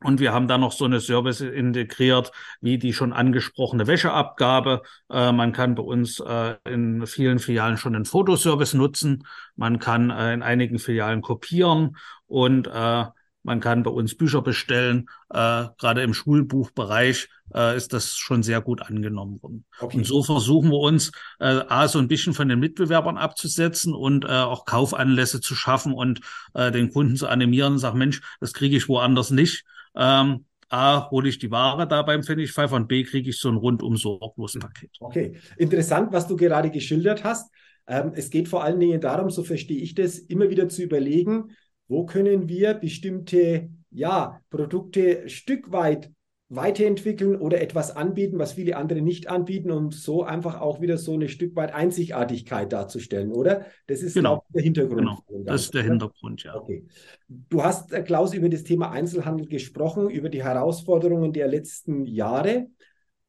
Und 0.00 0.20
wir 0.20 0.32
haben 0.32 0.46
da 0.46 0.58
noch 0.58 0.70
so 0.70 0.84
eine 0.84 1.00
Service 1.00 1.40
integriert, 1.40 2.30
wie 2.60 2.78
die 2.78 2.92
schon 2.92 3.12
angesprochene 3.12 3.88
Wäscheabgabe. 3.88 4.82
Äh, 5.10 5.32
man 5.32 5.52
kann 5.52 5.74
bei 5.74 5.82
uns 5.82 6.20
äh, 6.20 6.54
in 6.64 7.04
vielen 7.06 7.40
Filialen 7.40 7.76
schon 7.76 7.96
einen 7.96 8.04
Fotoservice 8.04 8.74
nutzen. 8.74 9.26
Man 9.56 9.80
kann 9.80 10.10
äh, 10.10 10.34
in 10.34 10.42
einigen 10.42 10.78
Filialen 10.78 11.20
kopieren 11.20 11.96
und 12.28 12.68
äh, 12.68 13.04
man 13.42 13.60
kann 13.60 13.82
bei 13.82 13.90
uns 13.90 14.16
Bücher 14.16 14.42
bestellen. 14.42 15.08
Äh, 15.30 15.66
Gerade 15.78 16.02
im 16.02 16.14
Schulbuchbereich 16.14 17.28
äh, 17.54 17.76
ist 17.76 17.92
das 17.92 18.16
schon 18.16 18.42
sehr 18.42 18.60
gut 18.60 18.82
angenommen 18.82 19.42
worden. 19.42 19.64
Okay. 19.80 19.98
Und 19.98 20.06
so 20.06 20.22
versuchen 20.22 20.70
wir 20.70 20.78
uns 20.78 21.12
äh, 21.40 21.62
A, 21.68 21.88
so 21.88 21.98
ein 21.98 22.08
bisschen 22.08 22.34
von 22.34 22.48
den 22.48 22.58
Mitbewerbern 22.58 23.16
abzusetzen 23.16 23.94
und 23.94 24.24
äh, 24.24 24.28
auch 24.28 24.64
Kaufanlässe 24.64 25.40
zu 25.40 25.54
schaffen 25.54 25.92
und 25.92 26.20
äh, 26.54 26.70
den 26.70 26.92
Kunden 26.92 27.16
zu 27.16 27.28
animieren 27.28 27.74
und 27.74 27.78
sagen, 27.78 27.98
Mensch, 27.98 28.20
das 28.40 28.52
kriege 28.52 28.76
ich 28.76 28.88
woanders 28.88 29.30
nicht. 29.30 29.64
Ähm, 29.96 30.44
A, 30.68 31.10
hole 31.10 31.28
ich 31.28 31.38
die 31.38 31.50
Ware 31.50 31.88
da 31.88 32.02
beim 32.02 32.22
Pfennigpfeifer 32.22 32.76
und 32.76 32.88
B, 32.88 33.02
kriege 33.04 33.30
ich 33.30 33.38
so 33.38 33.48
ein 33.48 33.56
rundum 33.56 33.96
sorglosen 33.96 34.60
Paket. 34.60 34.90
Okay, 35.00 35.32
interessant, 35.56 36.12
was 36.12 36.28
du 36.28 36.36
gerade 36.36 36.70
geschildert 36.70 37.24
hast. 37.24 37.50
Ähm, 37.86 38.12
es 38.14 38.28
geht 38.28 38.48
vor 38.48 38.62
allen 38.62 38.78
Dingen 38.78 39.00
darum, 39.00 39.30
so 39.30 39.42
verstehe 39.42 39.78
ich 39.78 39.94
das, 39.94 40.18
immer 40.18 40.50
wieder 40.50 40.68
zu 40.68 40.82
überlegen, 40.82 41.56
wo 41.88 42.06
können 42.06 42.48
wir 42.48 42.74
bestimmte 42.74 43.70
ja, 43.90 44.40
Produkte 44.50 45.28
Stück 45.28 45.72
weit 45.72 46.10
weiterentwickeln 46.50 47.36
oder 47.36 47.60
etwas 47.60 47.94
anbieten, 47.94 48.38
was 48.38 48.52
viele 48.52 48.76
andere 48.76 49.02
nicht 49.02 49.28
anbieten, 49.28 49.70
um 49.70 49.92
so 49.92 50.22
einfach 50.22 50.60
auch 50.60 50.80
wieder 50.80 50.96
so 50.96 51.12
eine 51.12 51.28
Stück 51.28 51.54
weit 51.56 51.74
Einzigartigkeit 51.74 52.72
darzustellen, 52.72 53.32
oder? 53.32 53.66
Das 53.86 54.00
ist 54.00 54.14
genau 54.14 54.44
der 54.54 54.62
Hintergrund. 54.62 54.98
Genau. 54.98 55.22
Das 55.44 55.64
ist 55.64 55.74
der 55.74 55.82
Hintergrund, 55.82 56.44
ja. 56.44 56.56
Okay. 56.56 56.86
Du 57.28 57.62
hast, 57.62 57.92
äh, 57.92 58.02
Klaus, 58.02 58.32
über 58.32 58.48
das 58.48 58.64
Thema 58.64 58.90
Einzelhandel 58.90 59.46
gesprochen, 59.46 60.08
über 60.08 60.30
die 60.30 60.42
Herausforderungen 60.42 61.34
der 61.34 61.48
letzten 61.48 62.06
Jahre. 62.06 62.68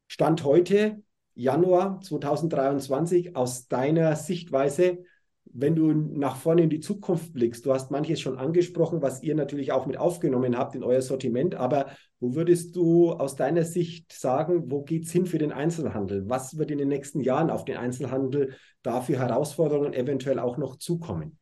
Stand 0.06 0.42
heute, 0.44 1.02
Januar 1.34 2.00
2023, 2.00 3.36
aus 3.36 3.68
deiner 3.68 4.16
Sichtweise, 4.16 5.04
wenn 5.52 5.74
du 5.74 5.92
nach 5.92 6.36
vorne 6.36 6.62
in 6.62 6.70
die 6.70 6.80
Zukunft 6.80 7.32
blickst, 7.32 7.66
du 7.66 7.72
hast 7.72 7.90
manches 7.90 8.20
schon 8.20 8.38
angesprochen, 8.38 9.02
was 9.02 9.22
ihr 9.22 9.34
natürlich 9.34 9.72
auch 9.72 9.86
mit 9.86 9.96
aufgenommen 9.96 10.56
habt 10.56 10.74
in 10.74 10.84
euer 10.84 11.02
Sortiment, 11.02 11.54
aber 11.54 11.86
wo 12.20 12.34
würdest 12.34 12.76
du 12.76 13.12
aus 13.12 13.34
deiner 13.34 13.64
Sicht 13.64 14.12
sagen, 14.12 14.70
wo 14.70 14.82
geht 14.82 15.06
es 15.06 15.12
hin 15.12 15.26
für 15.26 15.38
den 15.38 15.52
Einzelhandel? 15.52 16.28
Was 16.28 16.56
wird 16.58 16.70
in 16.70 16.78
den 16.78 16.88
nächsten 16.88 17.20
Jahren 17.20 17.50
auf 17.50 17.64
den 17.64 17.76
Einzelhandel 17.76 18.54
da 18.82 19.00
für 19.00 19.18
Herausforderungen 19.18 19.94
eventuell 19.94 20.38
auch 20.38 20.56
noch 20.56 20.76
zukommen? 20.76 21.39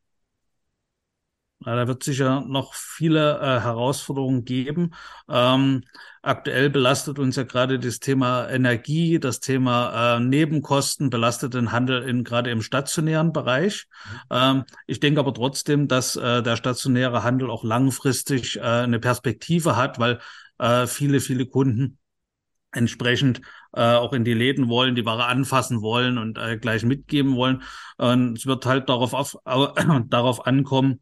Da 1.61 1.89
wird 1.89 2.05
sicher 2.05 2.45
noch 2.47 2.75
viele 2.75 3.39
äh, 3.41 3.61
Herausforderungen 3.61 4.45
geben. 4.45 4.95
Ähm, 5.29 5.83
aktuell 6.23 6.71
belastet 6.71 7.19
uns 7.19 7.35
ja 7.35 7.43
gerade 7.43 7.81
das 7.81 7.99
Thema 7.99 8.49
Energie, 8.49 9.19
das 9.19 9.41
Thema 9.41 10.19
äh, 10.19 10.21
Nebenkosten, 10.21 11.11
belastet 11.11 11.55
den 11.55 11.73
Handel 11.73 12.03
in, 12.09 12.23
gerade 12.23 12.51
im 12.51 12.63
stationären 12.63 13.33
Bereich. 13.33 13.89
Ähm, 14.31 14.65
ich 14.87 15.01
denke 15.01 15.19
aber 15.19 15.35
trotzdem, 15.35 15.89
dass 15.89 16.15
äh, 16.15 16.43
der 16.45 16.57
stationäre 16.57 17.25
Handel 17.25 17.51
auch 17.51 17.65
langfristig 17.65 18.57
äh, 18.57 18.61
eine 18.61 19.01
Perspektive 19.01 19.75
hat, 19.75 19.99
weil 19.99 20.21
äh, 20.59 20.87
viele, 20.87 21.19
viele 21.19 21.47
Kunden 21.47 21.99
entsprechend 22.71 23.41
äh, 23.73 23.95
auch 23.95 24.13
in 24.13 24.25
die 24.25 24.35
Läden 24.35 24.69
wollen, 24.69 24.95
die 24.95 25.05
Ware 25.05 25.27
anfassen 25.27 25.83
wollen 25.83 26.19
und 26.19 26.39
äh, 26.39 26.57
gleich 26.57 26.85
mitgeben 26.85 27.35
wollen. 27.35 27.63
Und 27.97 28.39
es 28.39 28.47
wird 28.47 28.65
halt 28.65 28.89
darauf, 28.89 29.13
auf, 29.13 29.37
äh, 29.45 30.01
darauf 30.09 30.47
ankommen, 30.47 31.01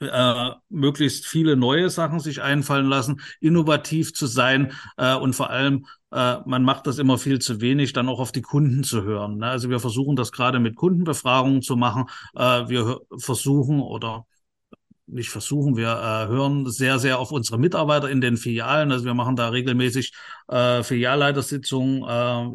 äh, 0.00 0.50
möglichst 0.68 1.26
viele 1.26 1.56
neue 1.56 1.90
Sachen 1.90 2.20
sich 2.20 2.42
einfallen 2.42 2.86
lassen, 2.86 3.20
innovativ 3.40 4.14
zu 4.14 4.26
sein 4.26 4.72
äh, 4.96 5.14
und 5.14 5.34
vor 5.34 5.50
allem 5.50 5.86
äh, 6.12 6.38
man 6.44 6.62
macht 6.64 6.86
das 6.86 6.98
immer 6.98 7.18
viel 7.18 7.38
zu 7.38 7.60
wenig, 7.60 7.92
dann 7.92 8.08
auch 8.08 8.20
auf 8.20 8.32
die 8.32 8.42
Kunden 8.42 8.82
zu 8.82 9.02
hören. 9.02 9.38
Ne? 9.38 9.46
Also 9.46 9.70
wir 9.70 9.80
versuchen 9.80 10.16
das 10.16 10.32
gerade 10.32 10.58
mit 10.58 10.76
Kundenbefragungen 10.76 11.62
zu 11.62 11.76
machen. 11.76 12.06
Äh, 12.34 12.68
wir 12.68 13.00
versuchen 13.18 13.80
oder 13.80 14.26
nicht 15.12 15.30
versuchen, 15.30 15.76
wir 15.76 15.88
äh, 15.88 16.28
hören 16.28 16.68
sehr, 16.70 16.98
sehr 16.98 17.18
auf 17.18 17.32
unsere 17.32 17.58
Mitarbeiter 17.58 18.08
in 18.08 18.20
den 18.20 18.36
Filialen. 18.36 18.92
Also 18.92 19.04
wir 19.04 19.14
machen 19.14 19.36
da 19.36 19.48
regelmäßig 19.48 20.12
äh, 20.48 20.82
Filialleitersitzungen. 20.82 22.04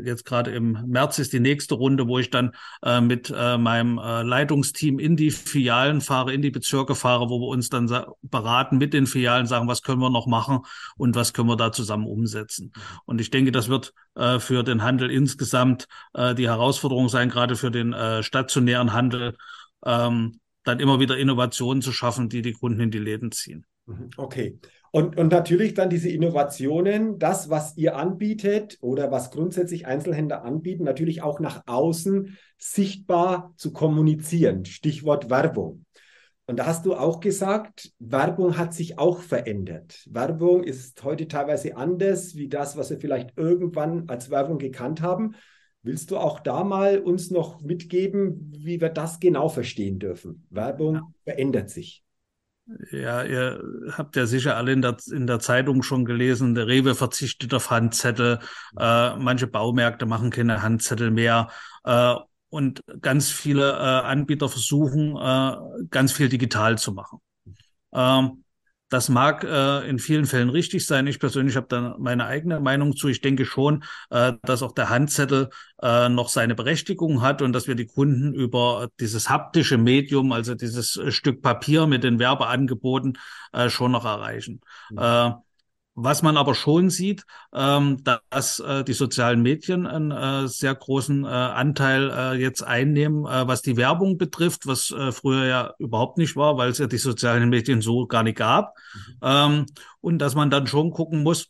Äh, 0.01 0.07
jetzt 0.07 0.25
gerade 0.25 0.51
im 0.51 0.77
März 0.87 1.19
ist 1.19 1.33
die 1.33 1.39
nächste 1.39 1.75
Runde, 1.75 2.07
wo 2.07 2.19
ich 2.19 2.29
dann 2.29 2.51
äh, 2.83 3.01
mit 3.01 3.33
äh, 3.35 3.57
meinem 3.57 3.97
äh, 3.97 4.23
Leitungsteam 4.23 4.99
in 4.99 5.15
die 5.15 5.31
Filialen 5.31 6.01
fahre, 6.01 6.33
in 6.33 6.41
die 6.41 6.51
Bezirke 6.51 6.95
fahre, 6.95 7.29
wo 7.29 7.39
wir 7.39 7.47
uns 7.47 7.69
dann 7.69 7.89
beraten 8.21 8.77
mit 8.77 8.93
den 8.93 9.07
Filialen, 9.07 9.45
sagen, 9.45 9.67
was 9.67 9.81
können 9.81 10.01
wir 10.01 10.09
noch 10.09 10.27
machen 10.27 10.59
und 10.97 11.15
was 11.15 11.33
können 11.33 11.49
wir 11.49 11.57
da 11.57 11.71
zusammen 11.71 12.07
umsetzen. 12.07 12.71
Und 13.05 13.21
ich 13.21 13.29
denke, 13.29 13.51
das 13.51 13.69
wird 13.69 13.93
äh, 14.15 14.39
für 14.39 14.63
den 14.63 14.83
Handel 14.83 15.11
insgesamt 15.11 15.87
äh, 16.13 16.33
die 16.35 16.47
Herausforderung 16.47 17.09
sein, 17.09 17.29
gerade 17.29 17.55
für 17.55 17.71
den 17.71 17.93
äh, 17.93 18.23
stationären 18.23 18.93
Handel. 18.93 19.35
Ähm, 19.85 20.39
dann 20.65 20.79
immer 20.79 20.99
wieder 20.99 21.17
Innovationen 21.17 21.81
zu 21.81 21.91
schaffen, 21.91 22.27
die 22.27 22.41
die 22.41 22.53
Kunden 22.53 22.81
in 22.81 22.91
die 22.91 22.99
Läden 22.99 23.31
ziehen. 23.31 23.65
Mhm, 23.85 24.09
okay. 24.17 24.59
Und, 24.91 25.17
und 25.17 25.31
natürlich 25.31 25.73
dann 25.73 25.89
diese 25.89 26.09
Innovationen, 26.09 27.19
das, 27.19 27.49
was 27.49 27.75
ihr 27.75 27.97
anbietet 27.97 28.77
oder 28.81 29.11
was 29.11 29.29
grundsätzlich 29.29 29.85
Einzelhändler 29.87 30.43
anbieten, 30.43 30.83
natürlich 30.83 31.21
auch 31.21 31.39
nach 31.39 31.63
außen 31.65 32.37
sichtbar 32.57 33.53
zu 33.57 33.73
kommunizieren. 33.73 34.65
Stichwort 34.65 35.29
Werbung. 35.29 35.85
Und 36.47 36.59
da 36.59 36.65
hast 36.67 36.85
du 36.85 36.95
auch 36.95 37.19
gesagt, 37.19 37.91
Werbung 37.99 38.57
hat 38.57 38.73
sich 38.73 38.99
auch 38.99 39.21
verändert. 39.21 40.05
Werbung 40.09 40.63
ist 40.63 41.03
heute 41.03 41.27
teilweise 41.27 41.75
anders 41.75 42.35
wie 42.35 42.47
das, 42.47 42.77
was 42.77 42.89
wir 42.89 42.99
vielleicht 42.99 43.35
irgendwann 43.35 44.07
als 44.09 44.29
Werbung 44.29 44.59
gekannt 44.59 45.01
haben. 45.01 45.35
Willst 45.85 46.09
du 46.09 46.17
auch 46.17 46.39
da 46.39 46.63
mal 46.63 46.97
uns 46.97 47.29
noch 47.29 47.61
mitgeben, 47.61 48.51
wie 48.57 48.81
wir 48.81 48.89
das 48.89 49.19
genau 49.19 49.49
verstehen 49.49 49.99
dürfen? 49.99 50.47
Werbung 50.49 51.13
verändert 51.23 51.69
sich. 51.69 52.03
Ja, 52.91 53.21
ihr 53.21 53.61
habt 53.91 54.15
ja 54.15 54.25
sicher 54.25 54.57
alle 54.57 54.71
in 54.73 54.81
der, 54.81 54.97
in 55.11 55.27
der 55.27 55.39
Zeitung 55.39 55.83
schon 55.83 56.03
gelesen, 56.03 56.55
der 56.55 56.65
Rewe 56.65 56.95
verzichtet 56.95 57.53
auf 57.53 57.69
Handzettel, 57.69 58.39
äh, 58.79 59.15
manche 59.15 59.45
Baumärkte 59.45 60.07
machen 60.07 60.31
keine 60.31 60.63
Handzettel 60.63 61.11
mehr 61.11 61.51
äh, 61.83 62.15
und 62.49 62.81
ganz 63.01 63.29
viele 63.29 63.73
äh, 63.73 63.75
Anbieter 63.75 64.49
versuchen, 64.49 65.15
äh, 65.15 65.85
ganz 65.91 66.13
viel 66.13 66.29
digital 66.29 66.79
zu 66.79 66.93
machen. 66.93 67.19
Ähm, 67.93 68.43
das 68.89 69.09
mag 69.09 69.43
äh, 69.43 69.87
in 69.89 69.99
vielen 69.99 70.25
Fällen 70.25 70.49
richtig 70.49 70.85
sein. 70.85 71.07
Ich 71.07 71.19
persönlich 71.19 71.55
habe 71.55 71.67
da 71.67 71.95
meine 71.97 72.25
eigene 72.25 72.59
Meinung 72.59 72.95
zu. 72.95 73.07
Ich 73.07 73.21
denke 73.21 73.45
schon, 73.45 73.83
äh, 74.09 74.33
dass 74.43 74.61
auch 74.61 74.73
der 74.73 74.89
Handzettel 74.89 75.49
äh, 75.81 76.07
noch 76.09 76.29
seine 76.29 76.55
Berechtigung 76.55 77.21
hat 77.21 77.41
und 77.41 77.53
dass 77.53 77.67
wir 77.67 77.75
die 77.75 77.87
Kunden 77.87 78.33
über 78.33 78.89
dieses 78.99 79.29
haptische 79.29 79.77
Medium, 79.77 80.31
also 80.31 80.53
dieses 80.53 80.99
Stück 81.09 81.41
Papier 81.41 81.87
mit 81.87 82.03
den 82.03 82.19
Werbeangeboten, 82.19 83.17
äh, 83.53 83.69
schon 83.69 83.91
noch 83.91 84.05
erreichen. 84.05 84.61
Mhm. 84.91 85.35
Was 85.97 86.21
man 86.21 86.35
aber 86.35 86.55
schon 86.55 86.89
sieht, 86.89 87.23
ähm, 87.53 88.03
dass 88.29 88.59
äh, 88.59 88.83
die 88.83 88.91
sozialen 88.91 89.41
Medien 89.41 89.87
einen 89.87 90.11
äh, 90.11 90.45
sehr 90.49 90.75
großen 90.75 91.23
äh, 91.23 91.27
Anteil 91.27 92.37
jetzt 92.37 92.63
einnehmen, 92.63 93.23
was 93.23 93.61
die 93.61 93.77
Werbung 93.77 94.17
betrifft, 94.17 94.67
was 94.67 94.93
früher 95.11 95.45
ja 95.45 95.73
überhaupt 95.79 96.17
nicht 96.17 96.35
war, 96.35 96.57
weil 96.57 96.69
es 96.69 96.79
ja 96.79 96.87
die 96.87 96.97
sozialen 96.97 97.49
Medien 97.49 97.81
so 97.81 98.07
gar 98.07 98.23
nicht 98.23 98.37
gab. 98.37 98.75
Mhm. 98.93 99.17
Ähm, 99.21 99.65
und 100.01 100.19
dass 100.19 100.35
man 100.35 100.49
dann 100.49 100.67
schon 100.67 100.91
gucken 100.91 101.23
muss, 101.23 101.47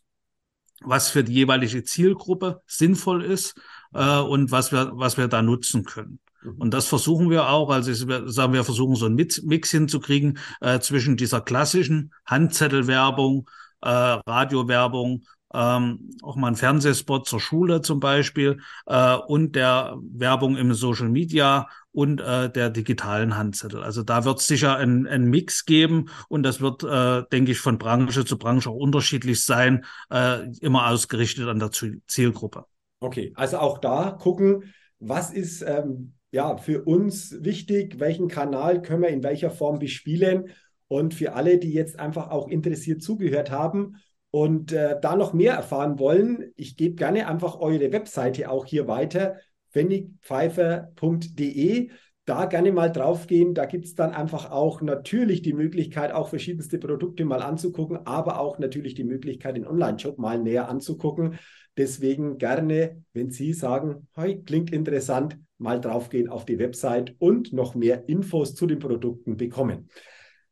was 0.80 1.10
für 1.10 1.24
die 1.24 1.32
jeweilige 1.32 1.82
Zielgruppe 1.82 2.62
sinnvoll 2.66 3.24
ist 3.24 3.54
und 3.92 4.50
was 4.50 4.72
wir, 4.72 4.92
was 4.94 5.16
wir 5.16 5.26
da 5.28 5.42
nutzen 5.42 5.84
können. 5.84 6.20
Mhm. 6.42 6.54
Und 6.58 6.74
das 6.74 6.86
versuchen 6.86 7.30
wir 7.30 7.48
auch. 7.48 7.70
Also 7.70 8.08
wir 8.08 8.28
sagen 8.28 8.52
wir 8.52 8.64
versuchen 8.64 8.94
so 8.94 9.06
einen 9.06 9.16
Mix 9.16 9.70
hinzukriegen 9.70 10.38
zwischen 10.80 11.16
dieser 11.16 11.40
klassischen 11.40 12.12
Handzettelwerbung, 12.24 13.48
äh, 13.82 13.88
Radiowerbung, 13.88 15.24
ähm, 15.54 16.10
auch 16.22 16.36
mal 16.36 16.48
ein 16.48 16.56
Fernsehspot 16.56 17.26
zur 17.26 17.40
Schule 17.40 17.80
zum 17.80 18.00
Beispiel 18.00 18.58
äh, 18.86 19.14
und 19.14 19.56
der 19.56 19.96
Werbung 20.02 20.56
im 20.56 20.74
Social 20.74 21.08
Media 21.08 21.68
und 21.92 22.20
äh, 22.20 22.50
der 22.50 22.68
digitalen 22.70 23.36
Handzettel. 23.36 23.82
Also 23.82 24.02
da 24.02 24.24
wird 24.24 24.40
es 24.40 24.46
sicher 24.46 24.76
ein, 24.76 25.06
ein 25.06 25.24
Mix 25.24 25.64
geben 25.64 26.10
und 26.28 26.42
das 26.42 26.60
wird, 26.60 26.82
äh, 26.84 27.22
denke 27.32 27.52
ich, 27.52 27.58
von 27.58 27.78
Branche 27.78 28.24
zu 28.24 28.38
Branche 28.38 28.68
auch 28.68 28.74
unterschiedlich 28.74 29.44
sein, 29.44 29.84
äh, 30.10 30.46
immer 30.60 30.88
ausgerichtet 30.88 31.48
an 31.48 31.58
der 31.58 31.70
Zielgruppe. 31.70 32.64
Okay, 33.00 33.32
also 33.36 33.58
auch 33.58 33.78
da 33.78 34.10
gucken, 34.10 34.74
was 34.98 35.32
ist 35.32 35.62
ähm, 35.62 36.14
ja 36.32 36.56
für 36.56 36.82
uns 36.82 37.42
wichtig, 37.42 37.98
welchen 37.98 38.28
Kanal 38.28 38.82
können 38.82 39.02
wir 39.02 39.08
in 39.10 39.22
welcher 39.22 39.50
Form 39.50 39.78
bespielen 39.78 40.50
und 40.88 41.14
für 41.14 41.34
alle, 41.34 41.58
die 41.58 41.72
jetzt 41.72 41.98
einfach 41.98 42.30
auch 42.30 42.48
interessiert 42.48 43.02
zugehört 43.02 43.50
haben 43.50 43.96
und 44.30 44.72
äh, 44.72 45.00
da 45.00 45.16
noch 45.16 45.32
mehr 45.32 45.54
erfahren 45.54 45.98
wollen, 45.98 46.52
ich 46.56 46.76
gebe 46.76 46.94
gerne 46.94 47.26
einfach 47.26 47.58
eure 47.58 47.90
Webseite 47.92 48.50
auch 48.50 48.66
hier 48.66 48.86
weiter, 48.86 49.36
pfennigpfeifer.de. 49.72 51.90
Da 52.24 52.46
gerne 52.46 52.72
mal 52.72 52.90
draufgehen. 52.90 53.54
Da 53.54 53.66
gibt 53.66 53.84
es 53.84 53.94
dann 53.94 54.12
einfach 54.12 54.50
auch 54.50 54.82
natürlich 54.82 55.42
die 55.42 55.52
Möglichkeit, 55.52 56.12
auch 56.12 56.28
verschiedenste 56.28 56.78
Produkte 56.78 57.24
mal 57.24 57.40
anzugucken, 57.40 57.98
aber 58.04 58.40
auch 58.40 58.58
natürlich 58.58 58.94
die 58.94 59.04
Möglichkeit, 59.04 59.56
den 59.56 59.66
Online-Shop 59.66 60.18
mal 60.18 60.42
näher 60.42 60.68
anzugucken. 60.68 61.38
Deswegen 61.76 62.38
gerne, 62.38 63.02
wenn 63.12 63.30
Sie 63.30 63.52
sagen, 63.52 64.08
hey, 64.14 64.42
klingt 64.42 64.72
interessant, 64.72 65.38
mal 65.58 65.80
draufgehen 65.80 66.28
auf 66.28 66.44
die 66.44 66.58
Website 66.58 67.14
und 67.18 67.52
noch 67.52 67.74
mehr 67.74 68.08
Infos 68.08 68.54
zu 68.54 68.66
den 68.66 68.80
Produkten 68.80 69.36
bekommen. 69.36 69.88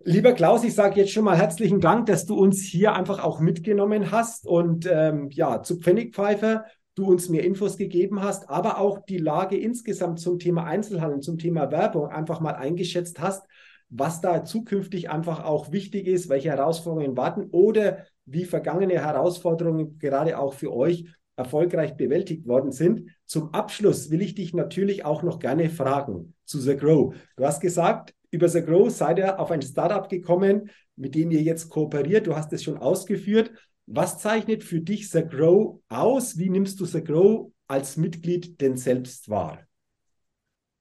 Lieber 0.07 0.35
Klaus, 0.35 0.65
ich 0.65 0.75
sage 0.75 1.01
jetzt 1.01 1.13
schon 1.13 1.25
mal 1.25 1.39
herzlichen 1.39 1.81
Dank, 1.81 2.05
dass 2.05 2.27
du 2.27 2.35
uns 2.35 2.61
hier 2.61 2.93
einfach 2.93 3.25
auch 3.25 3.41
mitgenommen 3.41 4.11
hast 4.11 4.47
und 4.47 4.87
ähm, 4.87 5.31
ja, 5.31 5.63
zu 5.63 5.81
Pfennigpfeifer 5.81 6.67
du 6.95 7.07
uns 7.07 7.31
mehr 7.31 7.43
Infos 7.43 7.79
gegeben 7.79 8.21
hast, 8.23 8.51
aber 8.51 8.79
auch 8.79 8.99
die 9.07 9.17
Lage 9.17 9.57
insgesamt 9.57 10.21
zum 10.21 10.39
Thema 10.39 10.65
Einzelhandel, 10.65 11.21
zum 11.21 11.39
Thema 11.39 11.71
Werbung 11.71 12.09
einfach 12.09 12.41
mal 12.41 12.55
eingeschätzt 12.55 13.19
hast, 13.19 13.47
was 13.89 14.21
da 14.21 14.45
zukünftig 14.45 15.09
einfach 15.09 15.43
auch 15.43 15.73
wichtig 15.73 16.07
ist, 16.07 16.29
welche 16.29 16.51
Herausforderungen 16.51 17.17
warten 17.17 17.49
oder 17.51 18.05
wie 18.27 18.45
vergangene 18.45 19.01
Herausforderungen 19.01 19.99
gerade 19.99 20.39
auch 20.39 20.53
für 20.53 20.71
euch 20.71 21.07
erfolgreich 21.37 21.97
bewältigt 21.97 22.47
worden 22.47 22.73
sind. 22.73 23.09
Zum 23.25 23.55
Abschluss 23.55 24.11
will 24.11 24.21
ich 24.21 24.35
dich 24.35 24.53
natürlich 24.53 25.07
auch 25.07 25.23
noch 25.23 25.39
gerne 25.39 25.71
fragen 25.71 26.35
zu 26.45 26.61
The 26.61 26.77
Grow. 26.77 27.15
Du 27.37 27.45
hast 27.45 27.61
gesagt, 27.61 28.15
über 28.35 28.49
The 28.49 28.63
Grow 28.63 28.91
seid 28.91 29.19
ihr 29.19 29.39
auf 29.39 29.51
ein 29.51 29.63
Startup 29.63 30.09
gekommen, 30.09 30.71
mit 30.97 31.15
dem 31.15 31.31
ihr 31.31 31.43
jetzt 31.43 31.71
kooperiert. 31.71 32.27
Du 32.27 32.35
hast 32.35 32.53
es 32.53 32.65
schon 32.65 32.79
ausgeführt. 32.79 33.53
Was 33.87 34.19
zeichnet 34.19 34.65
für 34.65 34.81
dich 34.81 35.09
The 35.11 35.25
Grow 35.25 35.81
aus? 35.89 36.37
Wie 36.37 36.51
nimmst 36.51 36.81
du 36.81 36.85
The 36.85 37.03
Grow 37.03 37.53
als 37.69 37.97
Mitglied 37.97 38.61
denn 38.61 38.77
selbst 38.77 39.29
wahr? 39.29 39.61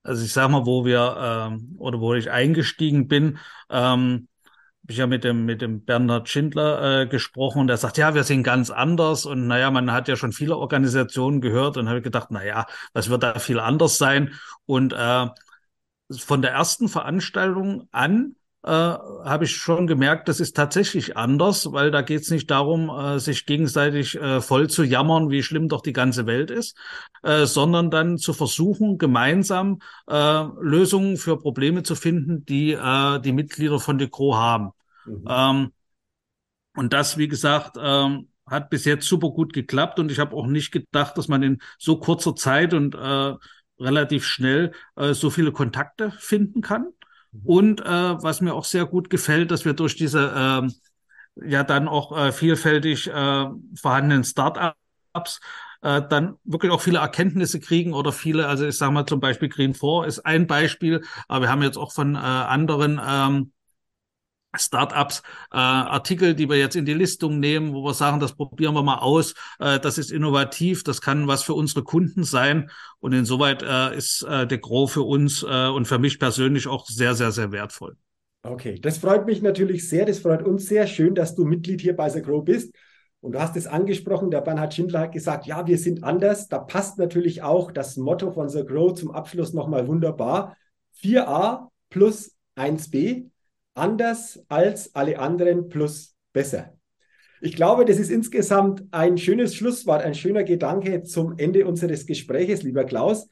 Also 0.02 0.26
ich 0.26 0.34
sage 0.34 0.52
mal, 0.52 0.66
wo 0.66 0.84
wir 0.84 1.16
ähm, 1.20 1.76
oder 1.78 2.02
wo 2.02 2.14
ich 2.14 2.30
eingestiegen 2.30 3.08
bin, 3.08 3.38
ähm, 3.70 4.28
habe 4.84 4.92
ich 4.92 4.98
ja 4.98 5.08
mit 5.08 5.24
dem 5.24 5.46
mit 5.46 5.62
dem 5.62 5.86
Bernhard 5.86 6.28
Schindler 6.28 7.04
äh, 7.04 7.08
gesprochen 7.08 7.60
und 7.60 7.68
der 7.68 7.78
sagt, 7.78 7.98
ja, 7.98 8.16
wir 8.16 8.24
sind 8.24 8.44
ganz 8.44 8.70
anders 8.70 9.26
und 9.26 9.48
naja, 9.48 9.72
man 9.72 9.94
hat 9.94 10.10
ja 10.10 10.18
schon 10.18 10.34
viele 10.34 10.58
Organisationen 10.58 11.40
gehört 11.40 11.78
und 11.78 11.88
habe 11.88 12.02
gedacht, 12.02 12.32
naja, 12.32 12.66
was 12.92 13.10
wird 13.10 13.24
da 13.24 13.40
viel 13.40 13.60
anders 13.60 13.98
sein? 13.98 14.34
Und 14.66 14.92
äh, 14.92 15.28
von 16.18 16.42
der 16.42 16.52
ersten 16.52 16.90
Veranstaltung 16.90 17.88
an 17.92 18.36
äh, 18.64 18.70
habe 18.70 19.44
ich 19.44 19.56
schon 19.56 19.88
gemerkt, 19.88 20.30
das 20.30 20.40
ist 20.40 20.56
tatsächlich 20.56 21.18
anders, 21.18 21.74
weil 21.74 21.92
da 21.92 22.02
geht 22.02 22.22
es 22.22 22.32
nicht 22.32 22.50
darum, 22.50 22.90
äh, 22.90 23.20
sich 23.20 23.46
gegenseitig 23.46 24.16
äh, 24.16 24.40
voll 24.40 24.70
zu 24.70 24.84
jammern, 24.84 25.30
wie 25.30 25.44
schlimm 25.44 25.68
doch 25.68 25.82
die 25.82 25.92
ganze 25.92 26.26
Welt 26.28 26.50
ist, 26.50 26.78
äh, 27.24 27.46
sondern 27.46 27.92
dann 27.92 28.18
zu 28.18 28.32
versuchen, 28.32 28.98
gemeinsam 28.98 29.80
äh, 30.08 30.44
Lösungen 30.62 31.18
für 31.18 31.38
Probleme 31.38 31.84
zu 31.84 31.96
finden, 31.96 32.46
die 32.46 32.72
äh, 32.72 33.20
die 33.20 33.34
Mitglieder 33.34 33.80
von 33.80 33.98
Decro 33.98 34.36
haben. 34.38 34.70
Mhm. 35.06 35.26
Ähm, 35.28 35.72
und 36.76 36.94
das, 36.94 37.18
wie 37.18 37.28
gesagt, 37.28 37.78
ähm, 37.80 38.30
hat 38.46 38.70
bis 38.70 38.86
jetzt 38.86 39.08
super 39.08 39.30
gut 39.30 39.54
geklappt 39.54 40.00
und 40.00 40.12
ich 40.12 40.20
habe 40.20 40.36
auch 40.36 40.48
nicht 40.48 40.72
gedacht, 40.72 41.18
dass 41.18 41.28
man 41.28 41.44
in 41.44 41.62
so 41.78 41.98
kurzer 41.98 42.36
Zeit 42.36 42.74
und 42.74 42.96
äh, 42.96 43.34
relativ 43.80 44.26
schnell 44.26 44.72
äh, 44.96 45.14
so 45.14 45.30
viele 45.30 45.52
Kontakte 45.52 46.12
finden 46.12 46.62
kann. 46.62 46.88
Mhm. 47.32 47.42
Und 47.44 47.82
äh, 47.82 47.86
was 47.86 48.42
mir 48.42 48.54
auch 48.54 48.66
sehr 48.66 48.86
gut 48.86 49.10
gefällt, 49.10 49.52
dass 49.52 49.66
wir 49.66 49.74
durch 49.74 49.96
diese 49.96 50.64
äh, 50.66 51.50
ja 51.50 51.64
dann 51.64 51.88
auch 51.88 52.18
äh, 52.18 52.32
vielfältig 52.32 53.08
äh, 53.08 53.46
vorhandenen 53.76 54.24
Startups 54.24 55.40
äh, 55.82 56.02
dann 56.10 56.38
wirklich 56.44 56.72
auch 56.72 56.82
viele 56.82 57.00
Erkenntnisse 57.00 57.60
kriegen 57.60 57.94
oder 57.94 58.12
viele, 58.12 58.48
also 58.48 58.66
ich 58.66 58.78
sage 58.78 58.94
mal 58.94 59.06
zum 59.06 59.20
Beispiel 59.20 59.50
Green 59.50 59.74
4 59.74 60.06
ist 60.08 60.20
ein 60.20 60.48
Beispiel, 60.48 61.04
aber 61.28 61.46
wir 61.46 61.50
haben 61.50 61.64
jetzt 61.64 61.78
auch 61.78 61.92
von 61.92 62.16
äh, 62.16 62.20
anderen 62.20 63.02
ähm, 63.06 63.53
Startups, 64.56 65.22
äh, 65.52 65.58
Artikel, 65.58 66.36
die 66.36 66.50
wir 66.50 66.58
jetzt 66.58 66.76
in 66.76 66.86
die 66.86 66.94
Listung 66.94 67.40
nehmen, 67.40 67.74
wo 67.74 67.84
wir 67.84 67.94
sagen, 67.94 68.20
das 68.20 68.36
probieren 68.36 68.76
wir 68.76 68.84
mal 68.84 69.00
aus, 69.00 69.34
äh, 69.60 69.80
das 69.80 69.98
ist 69.98 70.12
innovativ, 70.12 70.84
das 70.84 71.02
kann 71.02 71.28
was 71.28 71.44
für 71.44 71.54
unsere 71.54 71.84
Kunden 71.84 72.24
sein. 72.24 72.70
Und 73.00 73.14
insoweit 73.14 73.64
äh, 73.64 73.96
ist 73.98 74.24
äh, 74.24 74.46
der 74.46 74.60
Grow 74.60 74.92
für 74.92 75.04
uns 75.04 75.44
äh, 75.44 75.68
und 75.68 75.86
für 75.86 76.00
mich 76.00 76.20
persönlich 76.20 76.68
auch 76.68 76.86
sehr, 76.86 77.16
sehr, 77.16 77.32
sehr 77.32 77.52
wertvoll. 77.52 77.96
Okay, 78.44 78.78
das 78.80 78.98
freut 78.98 79.26
mich 79.26 79.42
natürlich 79.42 79.88
sehr. 79.88 80.06
Das 80.06 80.20
freut 80.20 80.44
uns 80.44 80.68
sehr 80.68 80.86
schön, 80.86 81.16
dass 81.16 81.34
du 81.34 81.46
Mitglied 81.46 81.82
hier 81.82 81.96
bei 81.96 82.10
The 82.10 82.22
Grow 82.22 82.44
bist. 82.44 82.74
Und 83.22 83.32
du 83.32 83.40
hast 83.40 83.56
es 83.56 83.68
angesprochen, 83.68 84.32
der 84.32 84.42
Bernhard 84.42 84.74
Schindler 84.74 85.00
hat 85.00 85.14
gesagt, 85.14 85.46
ja, 85.46 85.66
wir 85.66 85.78
sind 85.78 86.04
anders. 86.04 86.50
Da 86.50 86.60
passt 86.60 86.98
natürlich 86.98 87.42
auch 87.42 87.72
das 87.72 87.96
Motto 87.96 88.32
von 88.32 88.50
The 88.50 88.66
Grow 88.66 88.94
zum 88.94 89.12
Abschluss 89.12 89.54
nochmal 89.54 89.88
wunderbar. 89.88 90.58
4a 91.02 91.70
plus 91.90 92.36
1b 92.58 93.30
anders 93.74 94.44
als 94.48 94.96
alle 94.96 95.20
anderen 95.20 95.70
plus 95.70 96.16
besser. 96.32 96.78
Ich 97.42 97.56
glaube, 97.56 97.84
das 97.84 97.98
ist 97.98 98.10
insgesamt 98.10 98.84
ein 98.92 99.18
schönes 99.18 99.56
Schlusswort, 99.56 100.02
ein 100.02 100.16
schöner 100.16 100.44
Gedanke 100.44 101.04
zum 101.04 101.38
Ende 101.38 101.66
unseres 101.66 102.06
Gespräches, 102.06 102.64
lieber 102.64 102.86
Klaus. 102.86 103.28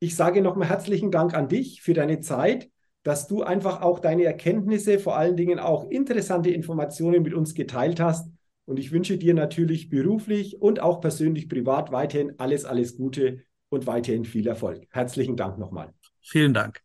Ich 0.00 0.16
sage 0.16 0.42
nochmal 0.42 0.68
herzlichen 0.68 1.10
Dank 1.10 1.32
an 1.32 1.48
dich 1.48 1.80
für 1.80 1.94
deine 1.94 2.20
Zeit, 2.20 2.68
dass 3.04 3.26
du 3.26 3.42
einfach 3.42 3.80
auch 3.80 4.00
deine 4.00 4.24
Erkenntnisse, 4.24 4.98
vor 4.98 5.16
allen 5.16 5.36
Dingen 5.36 5.58
auch 5.58 5.88
interessante 5.90 6.50
Informationen 6.50 7.22
mit 7.22 7.32
uns 7.32 7.54
geteilt 7.54 8.00
hast. 8.00 8.28
Und 8.66 8.78
ich 8.78 8.92
wünsche 8.92 9.18
dir 9.18 9.34
natürlich 9.34 9.88
beruflich 9.88 10.60
und 10.60 10.80
auch 10.80 11.00
persönlich 11.00 11.48
privat 11.48 11.92
weiterhin 11.92 12.38
alles, 12.38 12.64
alles 12.64 12.96
Gute 12.96 13.44
und 13.68 13.86
weiterhin 13.86 14.24
viel 14.24 14.46
Erfolg. 14.46 14.86
Herzlichen 14.90 15.36
Dank 15.36 15.58
nochmal. 15.58 15.92
Vielen 16.22 16.54
Dank. 16.54 16.80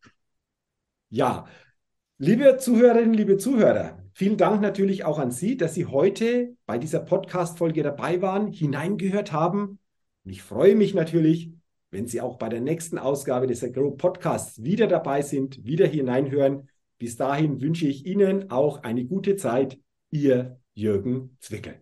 Ja, 1.10 1.46
Liebe 2.22 2.58
Zuhörerinnen, 2.58 3.14
liebe 3.14 3.38
Zuhörer, 3.38 3.98
vielen 4.12 4.36
Dank 4.36 4.62
natürlich 4.62 5.06
auch 5.06 5.20
an 5.20 5.32
Sie, 5.32 5.56
dass 5.56 5.74
Sie 5.74 5.86
heute 5.86 6.54
bei 6.66 6.78
dieser 6.78 7.00
Podcast-Folge 7.00 7.82
dabei 7.82 8.22
waren, 8.22 8.52
hineingehört 8.52 9.32
haben. 9.32 9.80
Und 10.26 10.32
ich 10.32 10.44
freue 10.44 10.76
mich 10.76 10.94
natürlich, 10.94 11.54
wenn 11.92 12.08
Sie 12.08 12.20
auch 12.20 12.38
bei 12.38 12.50
der 12.50 12.60
nächsten 12.60 12.98
Ausgabe 12.98 13.48
des 13.48 13.64
Agro 13.64 13.92
Podcasts 13.92 14.62
wieder 14.62 14.88
dabei 14.88 15.22
sind, 15.22 15.64
wieder 15.64 15.88
hineinhören. 15.88 16.68
Bis 16.98 17.16
dahin 17.16 17.62
wünsche 17.62 17.88
ich 17.88 18.06
Ihnen 18.06 18.52
auch 18.52 18.84
eine 18.84 19.06
gute 19.06 19.38
Zeit. 19.38 19.80
Ihr 20.12 20.60
Jürgen 20.74 21.38
Zwickel. 21.40 21.82